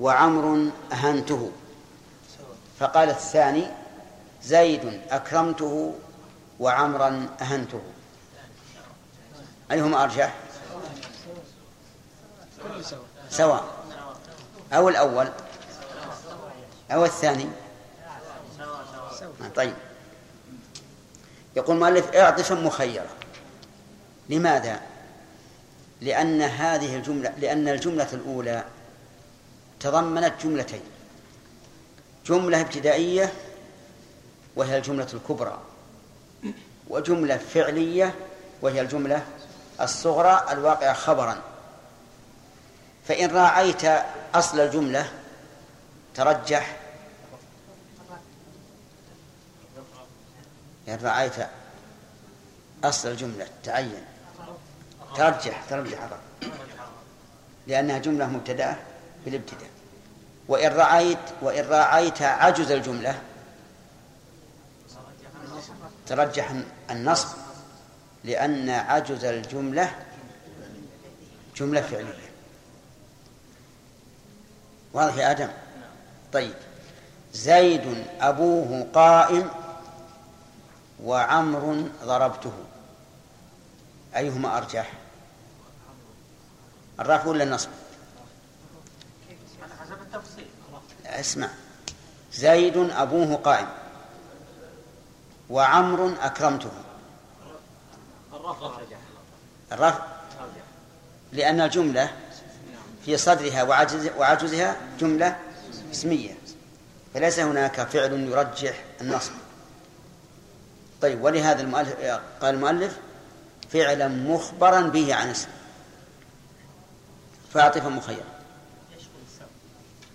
[0.00, 1.50] وعمر أهنته.
[2.78, 3.66] فقال الثاني
[4.42, 5.94] زيد أكرمته
[6.60, 7.80] وعمرا أهنته.
[9.72, 10.34] أيهما أرجح؟
[13.30, 13.64] سواء.
[14.72, 15.28] أو الأول.
[16.90, 17.46] أو الثاني.
[19.56, 19.74] طيب.
[21.56, 23.08] يقول المؤلف اعطفا مخيرة.
[24.28, 24.80] لماذا؟
[26.00, 28.64] لأن هذه الجملة لأن الجملة الأولى
[29.80, 30.82] تضمنت جملتين.
[32.26, 33.32] جملة ابتدائية
[34.56, 35.60] وهي الجملة الكبرى
[36.88, 38.14] وجملة فعلية
[38.62, 39.24] وهي الجملة
[39.80, 41.42] الصغرى الواقعة خبرا.
[43.08, 43.84] فإن راعيت
[44.34, 45.12] أصل الجملة
[46.14, 46.76] ترجح.
[50.88, 51.34] إن رعيت
[52.84, 54.04] أصل الجملة تعين.
[55.16, 56.16] ترجح ترجح الرفع
[57.66, 58.76] لأنها جملة مبتدأة
[59.24, 59.70] بالابتداء.
[60.48, 63.22] وإن رأيت وإن راعيت عجز الجملة
[66.06, 66.52] ترجح
[66.90, 67.28] النصب
[68.24, 69.94] لأن عجز الجملة
[71.56, 72.30] جملة فعلية.
[74.92, 75.48] واضح يا آدم؟
[76.32, 76.54] طيب.
[77.32, 79.50] زيد أبوه قائم
[81.04, 82.52] وعمر ضربته.
[84.16, 84.92] أيهما أرجح؟
[87.00, 87.68] الرفع ولا النصب؟
[89.80, 90.46] حسب التفصيل
[91.06, 91.48] اسمع.
[92.32, 93.68] زيد أبوه قائم
[95.50, 96.70] وعمر أكرمته.
[99.72, 100.04] الرفع
[101.32, 102.12] لأن الجملة
[103.04, 105.36] في صدرها وعجز وعجزها جملة
[105.92, 106.34] اسمية.
[107.14, 109.32] فليس هناك فعل يرجح النصب.
[111.02, 111.94] طيب ولهذا المؤلف
[112.40, 112.98] قال المؤلف
[113.70, 115.48] فعلا مخبرا به عن اسم
[117.50, 118.24] فاعطفا مخيرا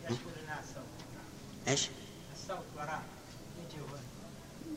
[0.05, 0.19] الصوت.
[0.41, 0.83] الناس الصوت.
[1.67, 1.89] إيش؟
[2.35, 3.01] الصوت وراء.
[3.65, 3.81] يجي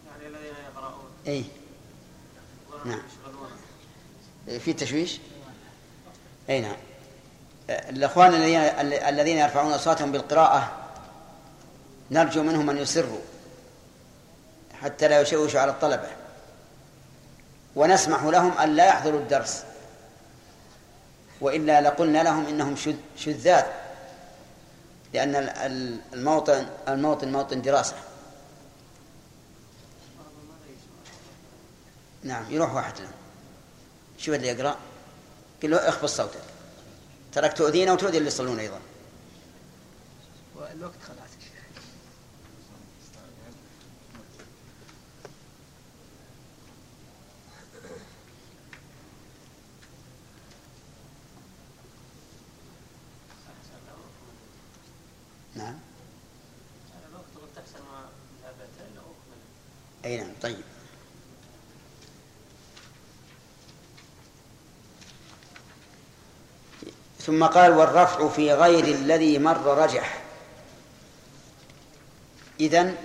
[0.06, 1.10] يعني الذين يقرؤون.
[1.26, 1.44] اي
[2.84, 3.02] نعم.
[4.58, 5.18] في تشويش؟
[6.50, 6.76] اي نعم.
[7.70, 8.60] الأخوان الذين
[9.08, 10.72] الذين يرفعون اصواتهم بالقراءة
[12.10, 13.20] نرجو منهم أن يسروا
[14.82, 16.08] حتى لا يشوشوا على الطلبة.
[17.76, 19.64] ونسمح لهم أن لا يحضروا الدرس.
[21.40, 23.64] والا لقلنا لهم إنهم شذ- شذاذ.
[25.14, 27.96] ال- الموطن الموطن موطن دراسة.
[32.22, 33.12] نعم يروح واحد لهم.
[34.18, 34.76] شوف اللي يقرا
[35.62, 36.40] قل له اخفض صوتك.
[37.32, 38.80] تراك تؤذينا وتؤذي اللي يصلون أيضا.
[40.56, 41.28] والوقت خلاص
[55.54, 55.78] نعم
[56.94, 57.84] على الوقت قد تحسن
[58.42, 59.40] ذهبتين أو أكمل
[60.04, 60.56] أي نعم طيب.
[67.20, 70.22] ثم قال والرفع في غير الذي مر رجح.
[72.60, 72.96] إذن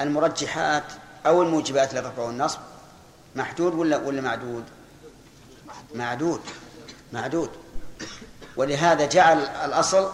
[0.00, 0.84] المرجحات
[1.26, 2.58] أو الموجبات للرفع والنصب
[3.36, 4.64] محدود ولا ولا معدود؟
[5.94, 6.40] معدود
[7.12, 7.50] معدود.
[8.56, 10.10] ولهذا جعل الأصل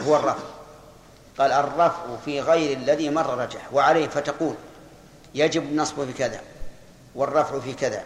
[0.00, 0.44] هو الرفع.
[1.38, 3.72] قال الرفع في غير الذي مر رجح.
[3.72, 4.54] وعليه فتقول
[5.34, 6.40] يجب النصب في كذا
[7.14, 8.04] والرفع في كذا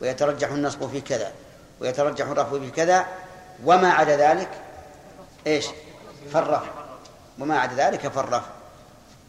[0.00, 1.32] ويترجح النصب في كذا
[1.80, 3.06] ويترجح الرفع في كذا
[3.64, 4.48] وما عدا ذلك
[5.46, 5.66] إيش؟
[6.32, 6.70] فالرفع.
[7.38, 8.50] وما عدا ذلك فالرفع.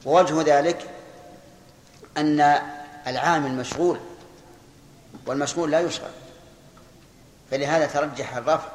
[0.06, 0.90] ووجه ذلك
[2.18, 2.62] أن
[3.08, 4.00] العامل مشغول
[5.26, 6.12] والمشغول لا يشغل.
[7.52, 8.68] فلهذا ترجح الرفع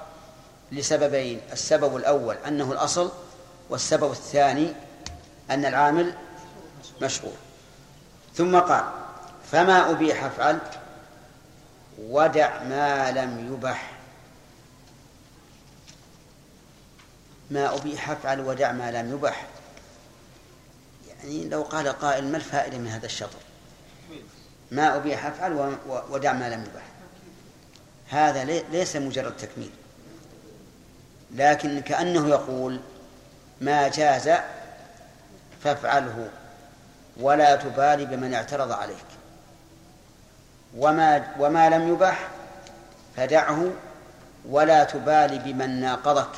[0.72, 3.10] لسببين السبب الأول أنه الأصل
[3.70, 4.72] والسبب الثاني
[5.50, 6.14] أن العامل
[7.02, 7.32] مشغول.
[8.40, 8.84] ثم قال
[9.52, 10.58] فما أبيح أفعل؟
[11.98, 13.90] ودع ما لم يبح.
[17.50, 19.46] ما أبيح أفعل ودع ما لم يبح.
[21.08, 23.38] يعني لو قال قائل ما الفائدة من هذا الشطر؟
[24.70, 25.76] ما أبيح أفعل
[26.10, 26.82] ودع ما لم يبح.
[28.08, 29.70] هذا لي- ليس مجرد تكميل.
[31.34, 32.80] لكن كأنه يقول
[33.60, 34.30] ما جاز
[35.64, 36.30] فافعله.
[37.20, 38.96] ولا تبالي بمن اعترض عليك.
[40.76, 42.28] وما وما لم يبح
[43.16, 43.70] فدعه
[44.48, 46.30] ولا تبالي بمن ناقضك.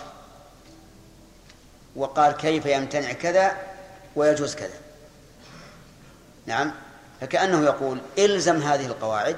[1.96, 3.56] وقال كيف يمتنع كذا
[4.16, 4.78] ويجوز كذا.
[6.46, 6.72] نعم.
[7.20, 9.36] فكأنه يقول إلزم هذه القواعد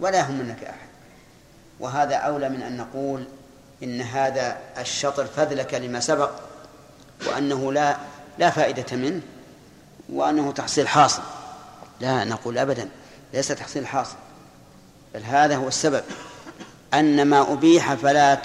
[0.00, 0.88] ولا يهم منك أحد.
[1.80, 3.24] وهذا أولى من أن نقول
[3.82, 6.30] إن هذا الشطر فذلك لما سبق
[7.26, 7.96] وأنه لا
[8.38, 9.20] لا فائدة منه.
[10.12, 11.22] وأنه تحصيل حاصل.
[12.00, 12.88] لا نقول أبدا
[13.34, 14.16] ليس تحصيل حاصل.
[15.14, 16.04] بل هذا هو السبب.
[16.94, 18.36] أن ما أبيح فلا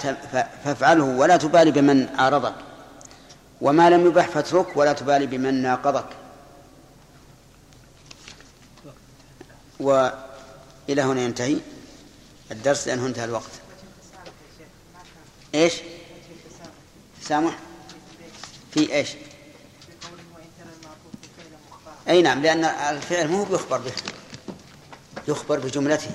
[0.64, 2.54] فافعله ولا تبالي بمن عارضك.
[3.60, 6.08] وما لم يبح فاترك ولا تبالي بمن ناقضك.
[9.80, 11.56] وإلى هنا ينتهي
[12.50, 13.50] الدرس لأنه انتهى الوقت.
[15.54, 15.74] إيش؟
[17.22, 17.58] سامح؟
[18.72, 19.08] في إيش؟
[22.08, 23.92] أي نعم لأن الفعل مو بيخبر به
[25.28, 26.10] يخبر بجملته.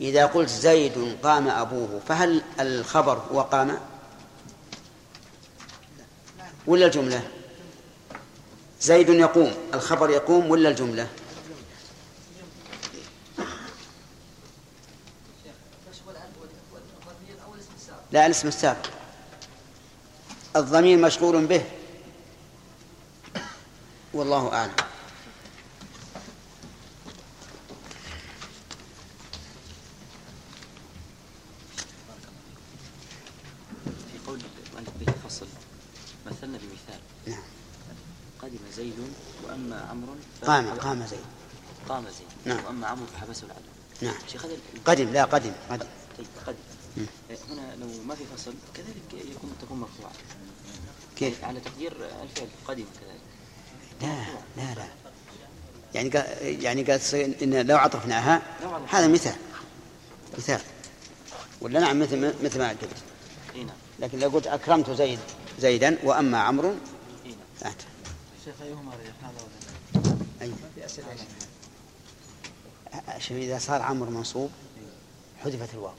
[0.00, 3.78] إذا قلت زيد قام أبوه فهل الخبر هو قام؟
[6.66, 7.22] ولا الجملة؟
[8.80, 11.08] زيد يقوم الخبر يقوم ولا الجملة؟
[18.12, 18.86] لا الاسم السابق.
[20.56, 21.64] الضمير مشغول به.
[24.14, 24.72] والله أعلم.
[33.84, 35.46] في قول المؤلف به فصل
[36.26, 37.00] مثلنا بمثال.
[37.26, 37.42] نعم.
[38.42, 40.14] قدم زيد وأما عمرو
[40.46, 41.24] قام قام زيد.
[41.88, 42.28] قام زيد.
[42.44, 42.64] نعم.
[42.64, 43.70] وأما عمرو فحبسه العدو.
[44.02, 44.14] نعم.
[44.28, 45.86] شيخ هذا قدم لا قدم قدم.
[46.18, 46.58] طيب قدم.
[46.96, 47.06] مم.
[47.50, 50.12] هنا لو ما في فصل كذلك يكون تكون مرفوعة.
[51.16, 51.92] كيف؟ على تقدير
[52.22, 53.27] الفعل قدم كذلك.
[54.02, 54.24] لا
[54.56, 54.84] لا لا.
[55.94, 56.24] يعني قال
[56.62, 57.00] يعني قال
[57.42, 58.42] إن لو عطفناها.
[58.90, 59.36] هذا مثال
[60.38, 60.60] مثال.
[61.60, 62.88] ولا نعم مثل مثل ما قلت.
[63.56, 63.76] نعم.
[63.98, 65.18] لكن لو قلت أكرمت زيد
[65.60, 66.68] زيدا وأما عمرو
[67.24, 67.34] نعم.
[67.62, 67.70] لا
[68.44, 71.26] شيخ أريح هذا ولا أي في أسئلة يا شيخ.
[73.18, 74.50] شوف إذا صار عمرو منصوب
[75.44, 75.92] حذفت الواو.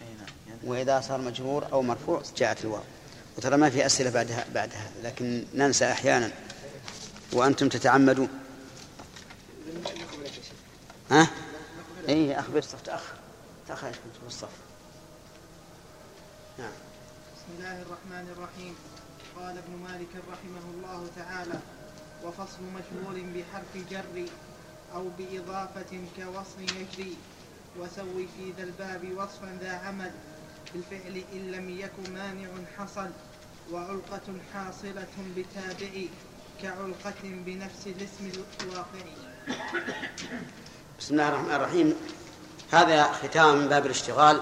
[0.00, 0.26] نعم.
[0.48, 2.82] يعني وإذا صار مجرور أو مرفوع جاءت الواو.
[3.38, 6.30] وترى ما في أسئلة بعدها بعدها لكن ننسى أحيانا.
[7.32, 8.28] وأنتم تتعمدون.
[11.10, 11.30] ها؟
[12.08, 13.14] إيه أخ بالصف تأخر
[13.68, 14.48] تأخر إيش كنت بالصف
[16.58, 16.72] نعم.
[17.36, 18.74] بسم الله الرحمن الرحيم.
[19.36, 21.60] قال ابن مالك رحمه الله تعالى
[22.24, 24.26] وفصل مشمول بحرف جر
[24.94, 27.16] أو بإضافة كوصل يجري.
[27.78, 30.12] وسوي في ذا الباب وصفا ذا عمل.
[30.74, 32.48] بالفعل إن لم يكن مانع
[32.78, 33.10] حصل.
[33.72, 35.06] وعلقة حاصلة
[35.36, 36.04] بتابع
[36.62, 39.04] كعلقة بنفس الاسم الواقع
[40.98, 41.94] بسم الله الرحمن الرحيم.
[42.72, 44.40] هذا ختام من باب الاشتغال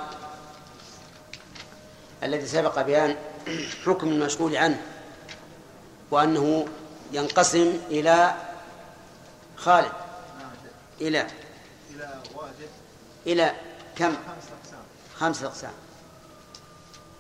[2.22, 3.16] الذي سبق بيان
[3.86, 4.82] حكم المشغول عنه
[6.10, 6.68] وأنه
[7.12, 8.34] ينقسم إلى
[9.56, 9.92] خالد
[11.00, 11.26] إلى
[11.90, 12.68] إلى واجب
[13.26, 13.54] إلى
[13.96, 14.82] كم؟ خمسة أقسام.
[15.16, 15.72] خمسة أقسام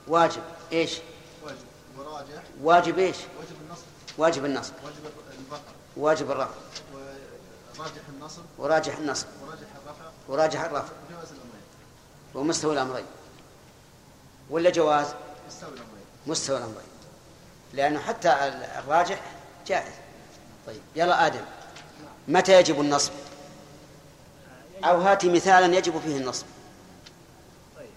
[0.06, 0.42] واجب
[0.72, 0.98] إيش؟
[1.44, 1.56] واجب.
[1.98, 3.93] وراجح واجب إيش؟ واجب النصب.
[4.18, 4.72] واجب النصب.
[4.84, 5.62] واجب الرفع
[5.96, 6.54] واجب الرفع.
[7.78, 8.42] وراجح النصب.
[8.58, 9.26] وراجح النصب.
[9.42, 10.10] وراجح الرفع.
[10.28, 10.92] وراجح الرفع.
[11.10, 11.62] الأمرين.
[12.34, 13.04] ومستوى الأمرين.
[14.50, 15.06] ولا جواز؟
[15.48, 16.04] يستوي الأمرين.
[16.26, 16.88] مستوى الأمرين.
[17.72, 18.28] لأنه حتى
[18.78, 19.22] الراجح
[19.66, 19.94] جائز.
[20.66, 21.44] طيب يلا آدم.
[22.28, 23.12] متى يجب النصب؟
[24.84, 26.46] أو هاتي مثالا يجب فيه النصب
[27.76, 27.88] طيب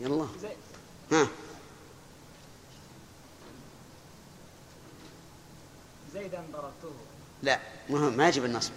[0.00, 0.56] يلا زيد
[1.12, 1.28] ها
[6.12, 6.92] زيدا ضربته
[7.42, 7.60] لا
[7.90, 8.72] مهم ما يجب النصب.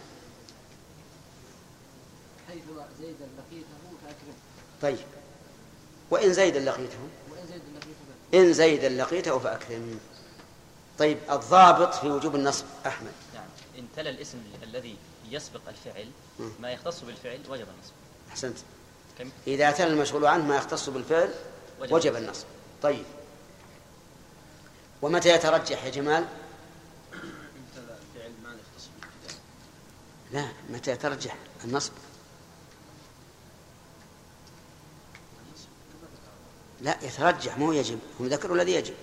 [2.48, 2.64] حيث
[3.00, 4.36] زيدا لقيته فأكرم.
[4.82, 5.06] طيب.
[6.12, 6.98] وإن زيدا لقيته
[7.32, 10.00] وإن زيدا لقيته إن زيدا لقيته فأكرم.
[11.00, 13.12] طيب الضابط في وجوب النصب أحمد.
[13.34, 13.44] نعم.
[13.78, 14.96] إن تلا الاسم الذي
[15.30, 16.10] يسبق الفعل.
[16.60, 17.94] ما يختص بالفعل وجب النصب.
[18.30, 18.58] أحسنت.
[19.20, 21.34] كم؟ إذا أتى المشغول عنه ما يختص بالفعل
[21.82, 22.28] وجب وجب النصب.
[22.28, 22.46] النصب.
[22.82, 23.06] طيب.
[25.02, 26.26] ومتى يترجح يا جمال
[27.14, 29.40] امتلأ الفعل ما يختص بالكتاب
[30.32, 31.92] لا متى يترجح النصب؟
[36.82, 38.96] لا يترجح مو يجب هم ذكروا الذي يجب؟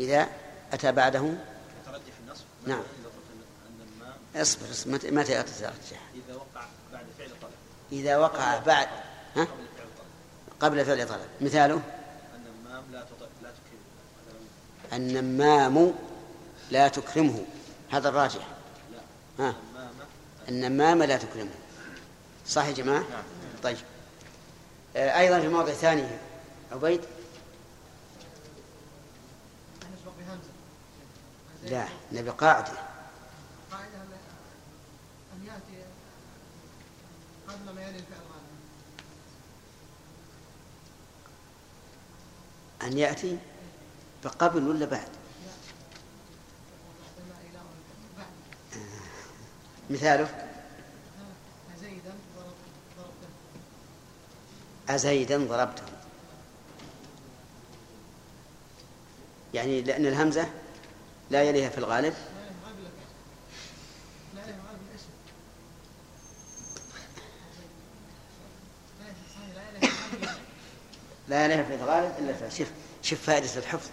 [0.00, 0.28] إذا
[0.72, 1.34] أتى بعده؟
[1.82, 2.82] يترجح النصب نعم.
[4.36, 5.72] اصبر اصبر متى يترجح
[6.14, 7.50] إذا وقع بعد فعل طلب.
[7.92, 8.88] إذا وقع بعد
[9.36, 9.46] ها؟
[10.60, 11.28] قبل فعل طلب.
[11.40, 13.23] مثاله؟ أن المام لا تطلب
[14.94, 15.94] النمام
[16.70, 17.44] لا تكرمه.
[17.90, 18.48] هذا الراجح.
[19.38, 19.54] ها؟
[20.48, 21.54] النمام لا تكرمه.
[22.46, 23.04] صح يا جماعة.
[23.62, 23.76] طيب.
[24.96, 26.06] آه، أيضا في موضع ثاني.
[26.72, 27.00] عبيد؟
[31.64, 32.72] لا نبي قاعدة.
[32.72, 32.74] أن-
[35.46, 35.84] يأتي؟
[37.48, 37.94] قبل ما
[42.82, 43.38] أن يأتي
[44.24, 45.08] بقبل ولا بعد؟
[49.90, 50.48] مثاله.
[54.88, 55.82] أزيدا ضربته.
[59.54, 60.48] يعني لأن الهمزة
[61.30, 62.14] لا يليها في الغالب.
[71.28, 72.68] لا يليها في الغالب إلا شوف
[73.02, 73.88] شوف فائدة الحفظ.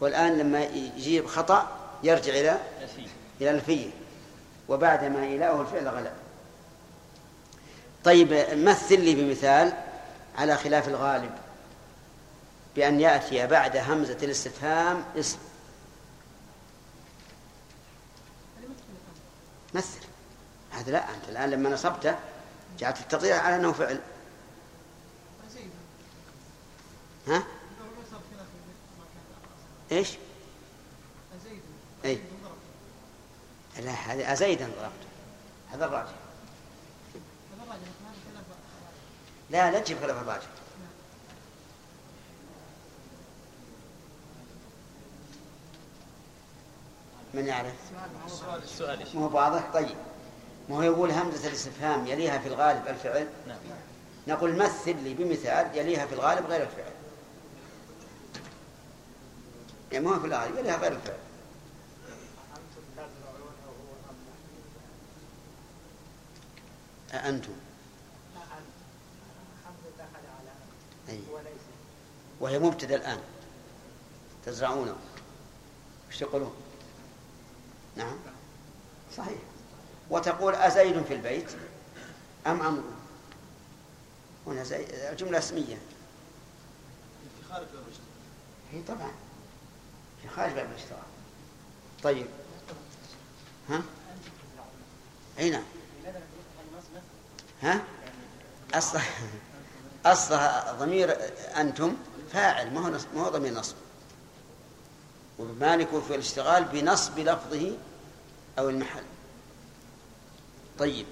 [0.00, 1.68] والآن لما يجيب خطأ
[2.02, 2.60] يرجع إلى
[3.40, 3.90] إلى الفية
[4.68, 6.12] وبعدما إلاؤه الفعل غلب.
[8.04, 9.72] طيب مثل لي بمثال
[10.36, 11.30] على خلاف الغالب
[12.76, 15.38] بأن يأتي بعد همزة الاستفهام اسم.
[19.74, 19.98] مثل.
[20.70, 22.16] هذا لا أنت الآن لما نصبته
[22.78, 24.00] جعلت التقدير على أنه فعل.
[27.26, 27.38] ها
[27.80, 28.46] لو ما صار خلاف
[28.98, 29.04] ما
[29.90, 30.08] كان إيش؟
[31.44, 31.62] زيدا
[32.04, 35.08] أي زيدا ضربته لا هذا أزيدا ضربته.
[35.72, 36.12] هذا الراجح.
[39.50, 40.46] لا لا تجيب خلاف الراجح.
[47.34, 47.74] من يعرف؟
[48.62, 49.96] السؤال هو واضح؟ طيب.
[50.68, 53.58] ما هو يقول همزة الاستفهام يليها في الغالب الفعل؟ نعم.
[54.28, 56.97] نقول مثل لي بمثال يليها في الغالب غير الفعل.
[59.92, 61.18] يعني ما هو في الغالب يليها غير الفعل.
[67.12, 67.52] أأنتم؟
[69.64, 70.50] حمزة دخل على
[71.08, 71.20] أي.
[72.40, 73.20] وهي مبتدأ الآن.
[74.46, 74.96] تزرعونه.
[76.08, 76.54] إيش تقولون؟
[77.96, 78.16] نعم.
[79.16, 79.38] صحيح.
[80.10, 81.50] وتقول أزيد في البيت؟
[82.46, 82.82] أم عمرو
[84.46, 85.78] هنا زي الجملة اسمية
[88.72, 89.10] هي طبعا.
[90.22, 91.02] في خارج باب الاشتراك
[92.02, 92.26] طيب.
[93.70, 93.82] ها؟
[95.38, 95.62] اي نعم
[97.62, 97.82] ها؟
[98.74, 99.04] أصلها
[100.06, 101.16] أصلها ضمير
[101.56, 101.96] أنتم
[102.32, 103.74] فاعل ما هو ما هو ضمير نصب.
[105.38, 107.76] ومالك في الاشتغال بنصب لفظه
[108.58, 109.02] أو المحل.
[110.78, 111.06] طيب.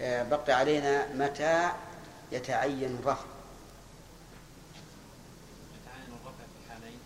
[0.00, 1.70] آه، بقي علينا متى
[2.32, 3.24] يتعين الرفع
[5.74, 6.98] يتعين الرفع في حالين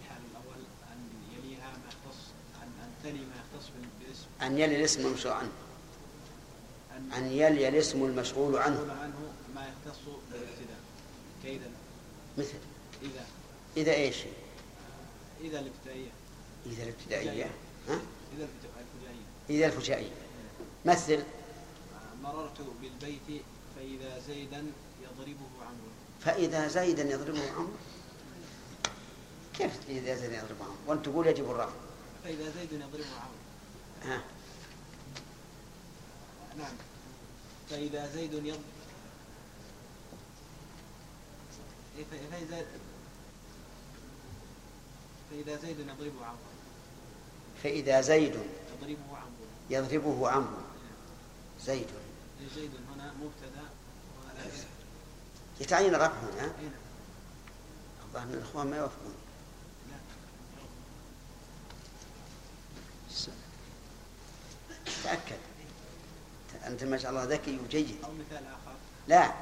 [0.00, 2.20] الحال الأول أن يليها ما يختص
[2.62, 5.52] أن أن تلي ما يختص بال- بالاسم أن يلي الاسم المشروع عنه.
[7.16, 8.84] أن يلي الاسم المشغول عنه.
[9.54, 10.00] ما يختص
[10.32, 10.80] بالابتداء.
[11.44, 11.70] كإذا
[12.38, 12.58] مثل.
[13.02, 13.26] إذا.
[13.76, 14.16] إذا إيش؟
[15.40, 16.10] إذا الابتدائية.
[16.66, 17.50] إذا الابتدائية.
[17.88, 17.98] ها؟
[18.36, 19.24] إذا الفجائية.
[19.50, 20.12] إذا الفجائية.
[20.84, 21.22] مثل.
[22.22, 23.42] مررت بالبيت
[23.76, 24.66] فإذا زيدا
[25.02, 25.90] يضربه عمرو.
[26.20, 27.72] فإذا زيدا يضربه عمرو.
[29.58, 31.74] كيف إذا زيدا يضربه عمرو؟ وأنت تقول يجب الرفع.
[32.24, 33.44] فإذا زيد يضربه عمرو.
[34.02, 34.22] ها؟
[36.58, 36.74] نعم.
[37.70, 38.60] فإذا زيد يض
[41.98, 42.66] إيه، فإذا
[45.30, 46.38] فإذا زيد يضربه عمرو.
[47.62, 48.34] فإذا زيد
[48.82, 49.46] يضربه عمرو.
[49.70, 50.62] يضربه عمرو.
[51.64, 51.88] زيد.
[52.56, 53.68] زيد هنا مبتدأ.
[55.60, 56.72] يتعين الرفع هنا أين
[58.04, 59.14] الظاهر من الإخوان ما يوافقون.
[59.90, 59.96] لا
[65.04, 65.53] تأكد.
[66.66, 67.96] أنت ما شاء الله ذكي وجيد.
[68.04, 68.74] أو مثال آخر.
[69.08, 69.32] لا.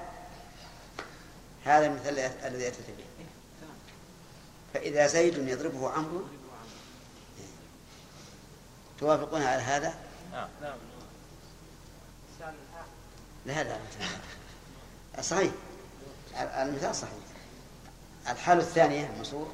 [1.65, 3.05] هذا المثال الذي أتيت به.
[3.61, 3.77] تمام.
[4.75, 6.19] فإذا زيد يضربه عمرو.
[6.19, 6.77] يضربه عمرو.
[8.99, 9.95] توافقون على هذا؟
[10.33, 10.49] نعم.
[10.63, 10.79] نعم.
[13.47, 13.79] لا لا.
[15.23, 15.53] صحيح.
[16.37, 17.13] المثال صحيح.
[18.29, 19.53] الحالة الثانية مسرور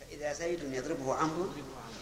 [0.00, 2.00] فإذا زيد يضربه عمرو؟ يضربه عمرو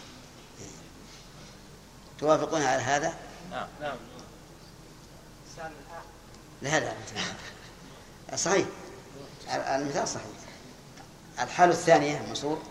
[2.19, 3.15] توافقون على هذا؟
[3.51, 3.69] نعم.
[3.81, 3.97] نعم.
[6.63, 8.67] لا لا صحيح.
[9.49, 10.27] المثال صحيح.
[11.41, 12.63] الحالة الثانية منصور.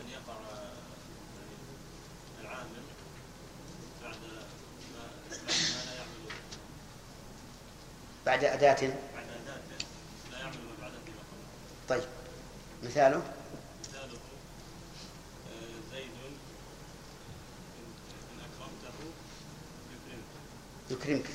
[0.00, 0.36] أن يقع
[2.40, 2.82] العامل
[4.02, 4.38] بعد ما
[4.92, 5.04] ما
[5.86, 6.32] لا يعمل
[8.26, 8.74] بعد أداة
[9.14, 9.62] بعد أداة
[10.30, 11.42] لا يعمل ما بعدها فيما قبل
[11.88, 12.08] طيب
[12.82, 13.22] مثاله
[13.88, 14.18] مثاله
[15.48, 16.36] آه، زيد إن
[18.32, 19.12] إن أكرمته
[20.90, 21.30] يكرمك يكرمك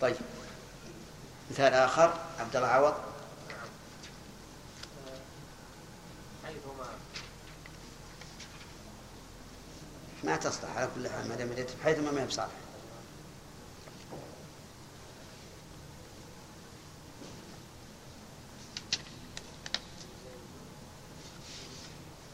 [0.00, 0.16] طيب
[1.50, 2.94] مثال آخر عبد الله عوض
[6.44, 6.86] حيثما
[10.24, 12.52] ما تصلح على كل حال ما دام بديت بحيث ما ما هي بصالح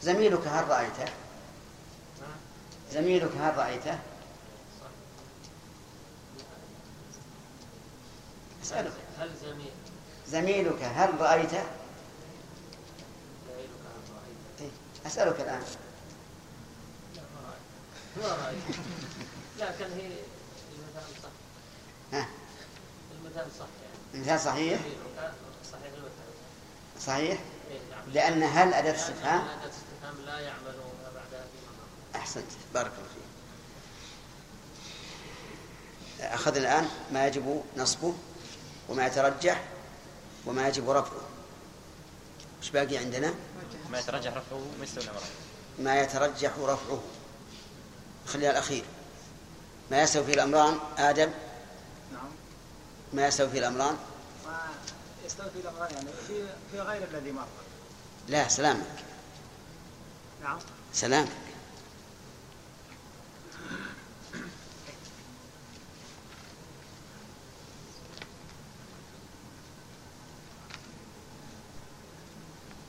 [0.09, 1.13] زميلك هل رأيته؟
[2.93, 3.99] زميلك هل رأيته؟
[8.63, 8.93] أسألك.
[9.19, 9.73] هل زميل
[10.29, 11.63] زميلك هل رأيته؟
[14.61, 14.71] إيه،
[15.07, 15.63] أسألك الآن.
[18.17, 18.77] ما رأيت
[19.59, 21.29] لكن هي المثال صح.
[22.13, 22.29] ها؟
[23.13, 24.25] المثال صح يعني.
[24.25, 25.33] مثال صحيح؟ زميلك
[25.73, 26.33] صحيح المثال.
[27.01, 27.41] صحيح؟
[27.71, 28.11] إيه، نعم.
[28.13, 29.49] لأن هل أداة استفهام
[30.39, 32.47] لا يعمل ما بعدها فيما مضى أحسنت.
[32.75, 33.23] بارك الله فيك.
[36.25, 38.15] أخذنا الآن ما يجب نصبه
[38.89, 39.65] وما يترجح
[40.47, 41.21] وما يجب رفعه.
[42.61, 43.35] وش باقي عندنا؟
[43.91, 45.31] ما يترجح رفعه مثل الأمرين
[45.79, 47.03] ما يترجح رفعه.
[48.27, 48.85] خليها الأخير.
[49.91, 51.31] ما يستوي فيه الأمران آدم؟
[52.13, 52.31] نعم.
[53.13, 53.97] ما يستوي فيه الأمران؟
[54.47, 54.61] ما
[55.27, 57.47] يستوي في الأمران يعني في في غير الذي مر.
[58.29, 59.08] لا سلامك.
[60.43, 60.59] نعم.
[60.93, 61.29] سلامك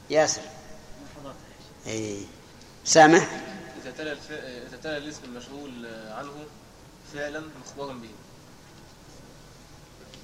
[0.10, 0.42] ياسر.
[1.88, 2.26] اي
[2.86, 3.30] سامح.
[3.82, 4.32] إذا تلا الف...
[4.32, 6.46] إذا تلا الاسم المشغول عنه
[7.14, 8.10] فعلا مخبرا به.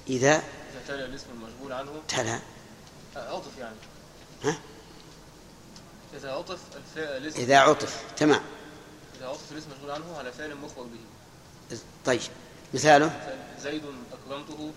[0.08, 2.40] إذا؟ إذا تلا الاسم المشغول عنه تلا.
[3.16, 3.76] عطف يعني.
[4.44, 4.58] ها؟
[6.16, 6.98] إذا عطف الف...
[6.98, 8.40] الاسم إذا عطف تمام.
[9.18, 11.78] إذا عطف الاسم المشغول عنه على فعل مخبر به.
[12.06, 12.20] طيب
[12.74, 14.70] مثاله؟ مثال زيد أكرمته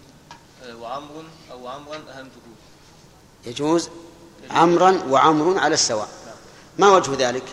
[0.63, 2.41] آه، وعمر أو عمرا أهنته
[3.45, 3.89] يجوز؟
[4.51, 6.09] عمرا وعمر على السواء.
[6.77, 7.43] ما وجه ذلك؟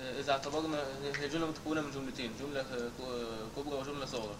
[0.00, 0.82] آه، إذا اعتبرنا
[1.20, 2.90] هي جملة متكونة من جملتين جملة آه،
[3.56, 4.34] كبرى وجملة صغرى.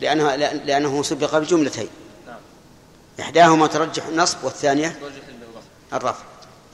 [0.00, 1.88] لأنه لأنه سبق بجملتين.
[2.26, 2.40] نعم.
[3.20, 5.96] إحداهما ترجح النصب والثانية ترجح الرفع.
[5.96, 6.24] الرفع.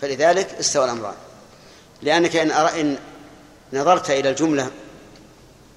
[0.01, 1.15] فلذلك استوى الأمران.
[2.03, 2.99] لأنك إن, إن
[3.73, 4.71] نظرت إلى الجملة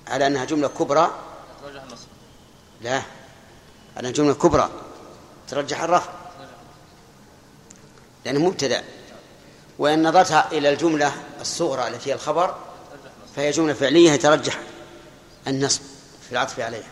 [0.07, 1.11] على أنها جملة كبرى
[2.82, 3.01] لا
[3.97, 4.70] على جملة كبرى
[5.47, 6.11] ترجح الرفع.
[8.26, 8.84] لأنه مبتدأ.
[9.80, 12.55] وإن نظرت إلى الجملة الصغرى التي هي الخبر
[13.36, 14.59] فهي جملة فعلية يترجح
[15.47, 15.82] النصب
[16.26, 16.89] في العطف عليها.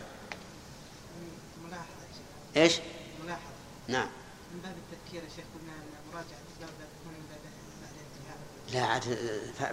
[2.58, 2.80] إيش؟
[3.24, 3.42] ملاحظة.
[3.88, 4.08] نعم
[4.54, 7.36] من باب التذكير يا شيخ قلنا ان مراجعة الباب لا تكون الا
[7.82, 8.38] بعد انتهاء
[8.76, 9.04] لا عاد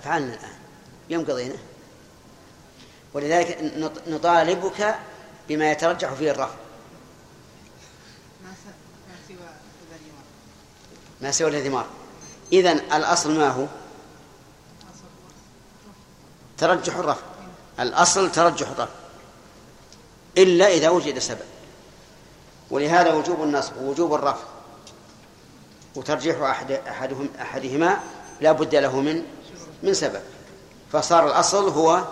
[0.02, 0.54] فعلنا الآن.
[1.10, 1.54] يوم قضينا.
[3.14, 4.94] ولذلك نط- نطالبك
[5.48, 6.54] بما يترجح فيه الرفع
[11.20, 11.86] ما سوى الذي مر
[12.52, 13.66] إذن الأصل ما هو؟
[16.58, 17.22] ترجح الرفع
[17.80, 18.92] الأصل ترجح الرفع
[20.38, 21.46] إلا إذا وجد سبب.
[22.70, 24.44] ولهذا وجوب النصب ووجوب الرفع
[25.96, 28.00] وترجيح أحد أحدهم أحدهما
[28.40, 29.22] لا بد له من
[29.82, 30.20] من سبب.
[30.92, 32.04] فصار الأصل هو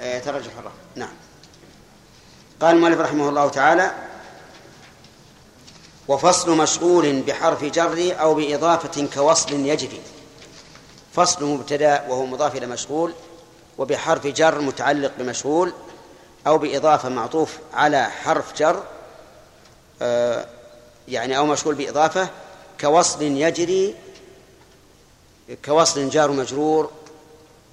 [0.00, 1.14] آه، ترجح الرفع نعم.
[2.60, 3.92] قال المؤلف رحمه الله تعالى
[6.08, 10.00] وفصل مشغول بحرف جر أو بإضافة كوصل يجري
[11.12, 13.12] فصل مبتدأ وهو مضاف إلى مشغول
[13.78, 15.72] وبحرف جر متعلق بمشغول
[16.46, 18.82] أو بإضافة معطوف على حرف جر
[20.02, 20.46] آه،
[21.08, 22.28] يعني أو مشغول بإضافة
[22.80, 23.94] كوصل يجري
[25.64, 26.90] كوصل جار مجرور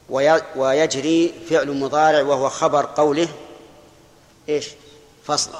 [0.10, 3.28] وي- ويجري فعل مضارع وهو خبر قوله
[4.50, 4.68] إيش؟
[5.26, 5.52] فصل.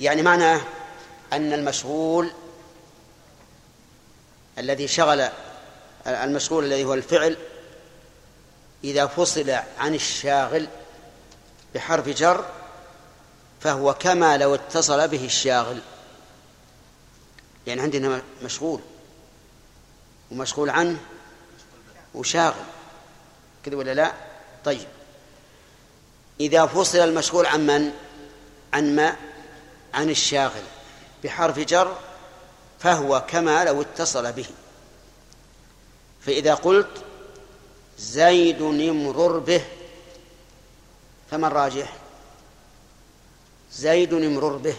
[0.00, 0.60] يعني معناه
[1.32, 2.30] أن المشغول
[4.58, 5.28] الذي شغل
[6.06, 7.36] المشغول الذي هو الفعل
[8.84, 10.68] إذا فصل عن الشاغل
[11.74, 12.44] بحرف جر
[13.60, 15.80] فهو كما لو اتصل به الشاغل.
[17.66, 18.80] يعني عندنا مشغول
[20.30, 20.98] ومشغول عنه
[22.14, 22.64] وشاغل
[23.64, 24.12] كذا ولا لا؟
[24.64, 24.88] طيب.
[26.40, 27.92] إذا فصل المشغول عن من؟
[28.72, 29.16] عن ما؟
[29.94, 30.62] عن الشاغل.
[31.24, 31.96] بحرف جر
[32.80, 34.46] فهو كما لو اتصل به.
[36.26, 37.04] فإذا قلت
[37.98, 39.64] زيد امرر به
[41.30, 41.96] فما الراجح
[43.72, 44.76] زيد امرر به.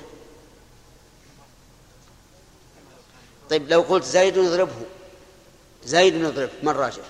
[3.49, 4.85] طيب لو قلت زيد اضربه.
[5.85, 7.03] زيد اضربه ما الراجح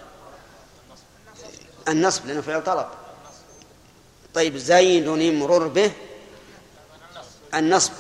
[1.88, 2.88] النصب لأنه فعل طلب.
[4.34, 5.92] طيب زيد امرر به
[7.54, 7.92] النصب.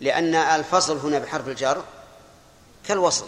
[0.00, 1.84] لأن الفصل هنا بحرف الجر
[2.86, 3.26] كالوصل.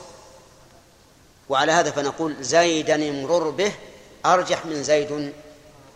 [1.48, 3.72] وعلى هذا فنقول زيدا امرر به
[4.26, 5.32] أرجح من زيد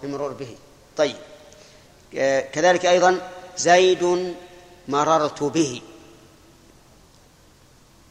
[0.04, 0.56] امرر به.
[0.96, 1.16] طيب.
[2.52, 4.34] كذلك أيضا زيد
[4.88, 5.82] مررت به.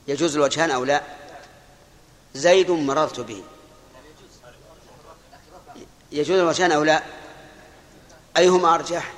[0.07, 1.03] يجوز الوجهان أو لا؟
[2.33, 3.43] زيد مررت به.
[6.11, 7.03] يجوز الوجهان أو لا؟
[8.37, 9.13] أيهما أرجح؟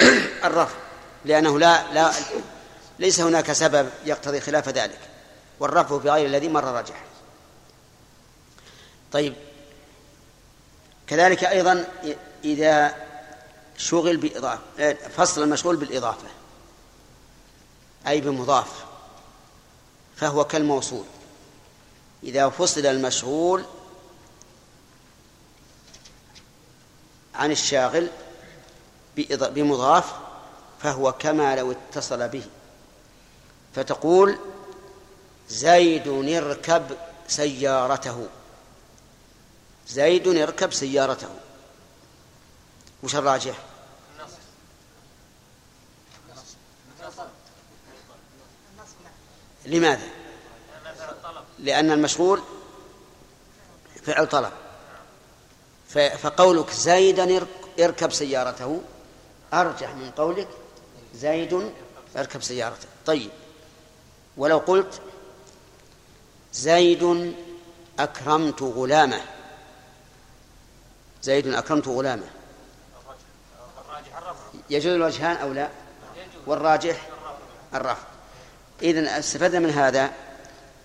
[0.44, 0.78] الرفع
[1.24, 2.12] لأنه لا لا
[2.98, 4.98] ليس هناك سبب يقتضي خلاف ذلك
[5.60, 7.04] والرفع بغير الذي مر رجح.
[9.12, 9.34] طيب.
[11.06, 11.84] كذلك أيضا
[12.44, 12.94] إذا
[13.76, 16.28] شغل بإضافة فصل المشغول بالإضافة
[18.06, 18.84] أي بمضاف
[20.16, 21.04] فهو كالموصول.
[22.22, 23.64] إذا فصل المشغول
[27.38, 28.08] عن الشاغل
[29.26, 30.12] بمضاف
[30.82, 32.44] فهو كما لو اتصل به.
[33.74, 34.38] فتقول
[35.48, 36.96] زيد اركب
[37.28, 38.28] سيارته.
[39.88, 41.28] زيد اركب سيارته.
[43.02, 43.58] وش الراجح؟
[49.66, 50.08] لماذا؟
[51.58, 52.42] لأن المشغول
[54.02, 54.52] فعل طلب.
[55.88, 57.46] فقولك زيدا
[57.80, 58.80] اركب سيارته.
[59.54, 60.48] أرجح من قولك
[61.14, 61.72] زيد
[62.16, 62.86] اركب سيارته.
[63.06, 63.30] طيب.
[64.36, 65.00] ولو قلت
[66.52, 67.34] زيد
[67.98, 69.20] أكرمت غلامه.
[71.22, 72.30] زيد أكرمت غلامه.
[74.70, 75.68] يجوز الوجهان أو لا؟
[76.46, 77.08] والراجح
[77.74, 78.04] الرفض.
[78.82, 80.10] إذن استفدنا من هذا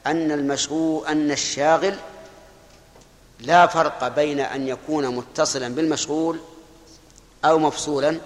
[0.08, 1.98] أن المشغول أن الشاغل
[3.44, 6.40] لا فرق بين أن يكون متصلا بالمشغول
[7.46, 8.20] أو مفصولا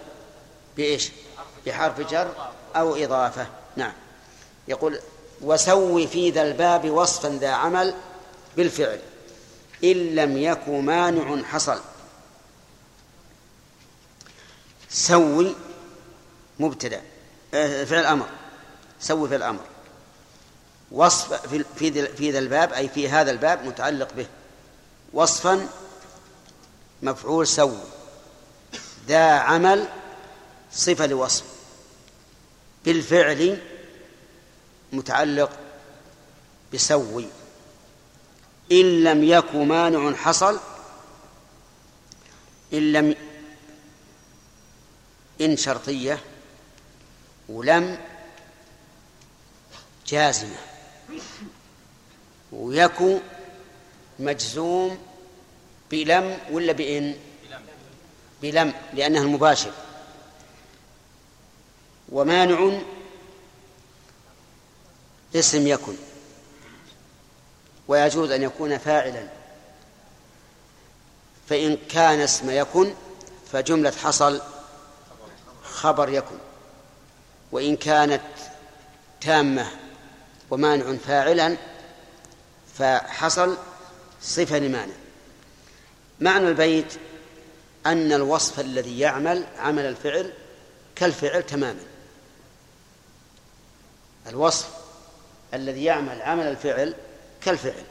[0.78, 1.12] بإيش؟
[1.66, 2.32] بحرف جر
[2.76, 3.48] أو إضافة.
[3.76, 3.94] نعم.
[4.68, 5.00] يقول
[5.42, 7.94] وسوي في ذا الباب وصفا ذا عمل
[8.58, 9.00] بالفعل
[9.84, 11.80] إن لم يك مانع حصل.
[14.90, 15.56] سوي
[16.60, 17.02] مبتدأ
[17.54, 18.28] آه، فعل أمر.
[19.00, 19.62] سوي في الأمر
[20.92, 21.64] وصف في
[22.18, 24.26] في ذا الباب أي في هذا الباب متعلق به.
[25.14, 25.70] وصفا
[27.02, 27.84] مفعول سوي.
[29.08, 29.88] ذا عمل
[30.72, 31.44] صفة لوصف.
[32.86, 33.62] بالفعل
[34.94, 35.52] متعلق
[36.74, 37.26] بسوي.
[38.72, 40.60] إن لم يك مانع حصل
[42.74, 43.16] إن لم
[45.42, 46.24] إن شرطية
[47.50, 48.00] ولم
[50.08, 50.58] جازمة.
[52.52, 53.20] ويكو
[54.20, 54.98] مجزوم
[55.92, 57.16] بلم ولا بإن؟
[58.42, 59.72] بلم لأنها المباشر.
[62.10, 62.80] ومانع
[65.36, 65.96] اسم يكن.
[67.88, 69.28] ويجوز أن يكون فاعلا.
[71.50, 72.94] فإن كان اسم يكن
[73.52, 74.42] فجملة حصل
[75.64, 76.38] خبر يكن.
[77.52, 78.22] وإن كانت
[79.22, 79.68] تامة
[80.50, 81.58] ومانع فاعلا
[82.78, 83.58] فحصل
[84.22, 84.94] صفة لمانع
[86.20, 86.94] معنى البيت
[87.86, 90.34] أن الوصف الذي يعمل عمل الفعل
[90.96, 91.84] كالفعل تماما.
[94.28, 94.70] الوصف
[95.54, 96.96] الذي يعمل عمل الفعل
[97.42, 97.84] كالفعل.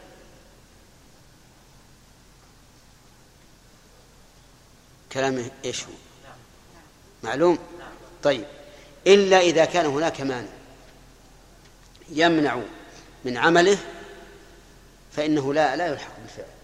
[5.12, 5.92] كلامه إيش هو؟
[7.22, 7.58] معلوم؟
[8.22, 8.44] طيب.
[9.06, 10.48] إلا إذا كان هناك مانع
[12.08, 12.60] يمنع
[13.24, 13.78] من عمله
[15.16, 16.54] فإنه لا لا يلحق بالفعل.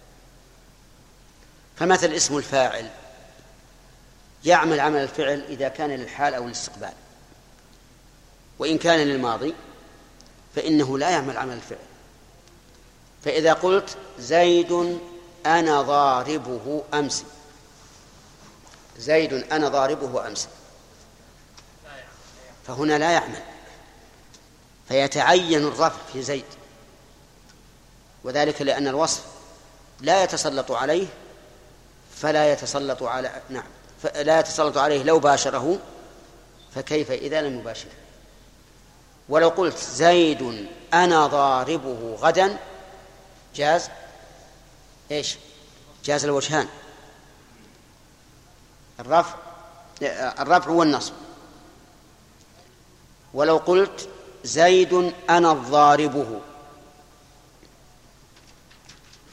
[1.75, 2.89] فمثل اسم الفاعل.
[4.45, 6.93] يعمل عمل الفعل إذا كان للحال أو الاستقبال
[8.59, 9.53] وإن كان للماضي
[10.55, 11.77] فإنه لا يعمل عمل الفعل.
[13.25, 14.99] فإذا قلت زيد
[15.45, 17.23] أنا ضاربه أمس
[18.97, 20.47] زيد أنا ضاربه أمس
[22.67, 23.43] فهنا لا يعمل.
[24.87, 26.45] فيتعين الرفع في زيد.
[28.23, 29.23] وذلك لأن الوصف
[30.01, 31.07] لا يتسلط عليه
[32.15, 33.67] فلا يتسلط على نعم
[34.15, 35.79] لا يتسلط عليه لو باشره
[36.75, 37.91] فكيف إذا لم يباشره
[39.29, 42.57] ولو قلت زيد أنا ضاربه غدا
[43.55, 43.89] جاز؟
[45.11, 45.37] إيش؟
[46.05, 46.67] جاز الوجهان.
[48.99, 49.35] الرفع
[50.39, 51.13] الرفع والنصب.
[53.33, 54.09] ولو قلت
[54.43, 56.41] زيد أنا الضاربه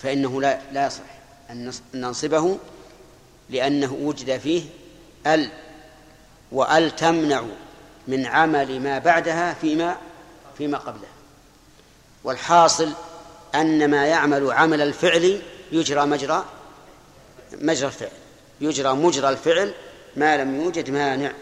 [0.03, 1.03] فإنه لا لا يصح
[1.51, 2.59] أن ننصبه
[3.51, 4.62] لأنه وجد فيه
[5.26, 5.51] ال
[6.53, 7.44] وال تمنع
[8.09, 9.96] من عمل ما بعدها فيما
[10.59, 11.09] فيما قبله.
[12.24, 12.92] والحاصل
[13.55, 15.42] أن ما يعمل عمل الفعل
[15.72, 16.44] يجرى مجرى
[17.53, 18.11] مجرى الفعل.
[18.61, 19.74] يجرى مجرى الفعل
[20.16, 21.32] ما لم يوجد مانع.